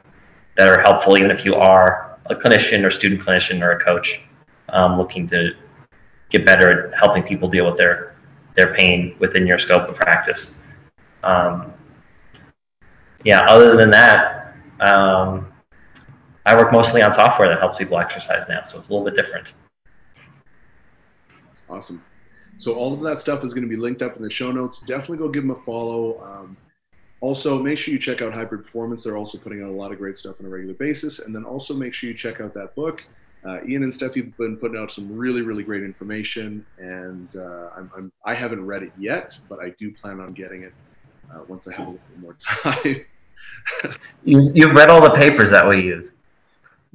[0.56, 4.20] that are helpful, even if you are a clinician or student clinician or a coach
[4.68, 5.50] um, looking to
[6.30, 8.14] get better at helping people deal with their
[8.56, 10.54] their pain within your scope of practice.
[11.24, 11.73] Um,
[13.24, 15.46] yeah, other than that, um,
[16.46, 19.16] I work mostly on software that helps people exercise now, so it's a little bit
[19.16, 19.48] different.
[21.68, 22.02] Awesome.
[22.56, 24.80] So all of that stuff is going to be linked up in the show notes.
[24.80, 26.22] Definitely go give them a follow.
[26.22, 26.56] Um,
[27.20, 29.04] also, make sure you check out Hybrid Performance.
[29.04, 31.20] They're also putting out a lot of great stuff on a regular basis.
[31.20, 33.02] And then also make sure you check out that book.
[33.44, 36.64] Uh, Ian and Stefi have been putting out some really, really great information.
[36.78, 40.32] And uh, I'm, I'm, I have not read it yet, but I do plan on
[40.32, 40.72] getting it
[41.32, 43.04] uh, once I have a little more time.
[44.24, 46.12] You, you've read all the papers that we use.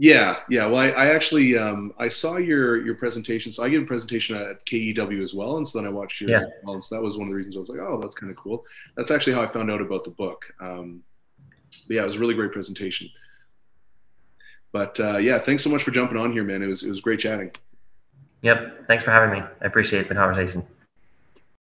[0.02, 0.66] Yeah, yeah.
[0.66, 3.52] Well, I, I actually um, I saw your your presentation.
[3.52, 6.42] So I gave a presentation at KEW as well, and so then I watched yours.
[6.42, 6.46] Yeah.
[6.64, 8.38] Well, so that was one of the reasons I was like, oh, that's kind of
[8.38, 8.66] cool.
[8.96, 10.54] That's actually how I found out about the book.
[10.62, 11.04] Um,
[11.88, 13.10] but yeah, it was a really great presentation.
[14.72, 16.62] But uh, yeah, thanks so much for jumping on here, man.
[16.62, 17.52] It was it was great chatting.
[18.42, 18.88] Yep.
[18.88, 19.46] Thanks for having me.
[19.62, 20.66] I appreciate the conversation.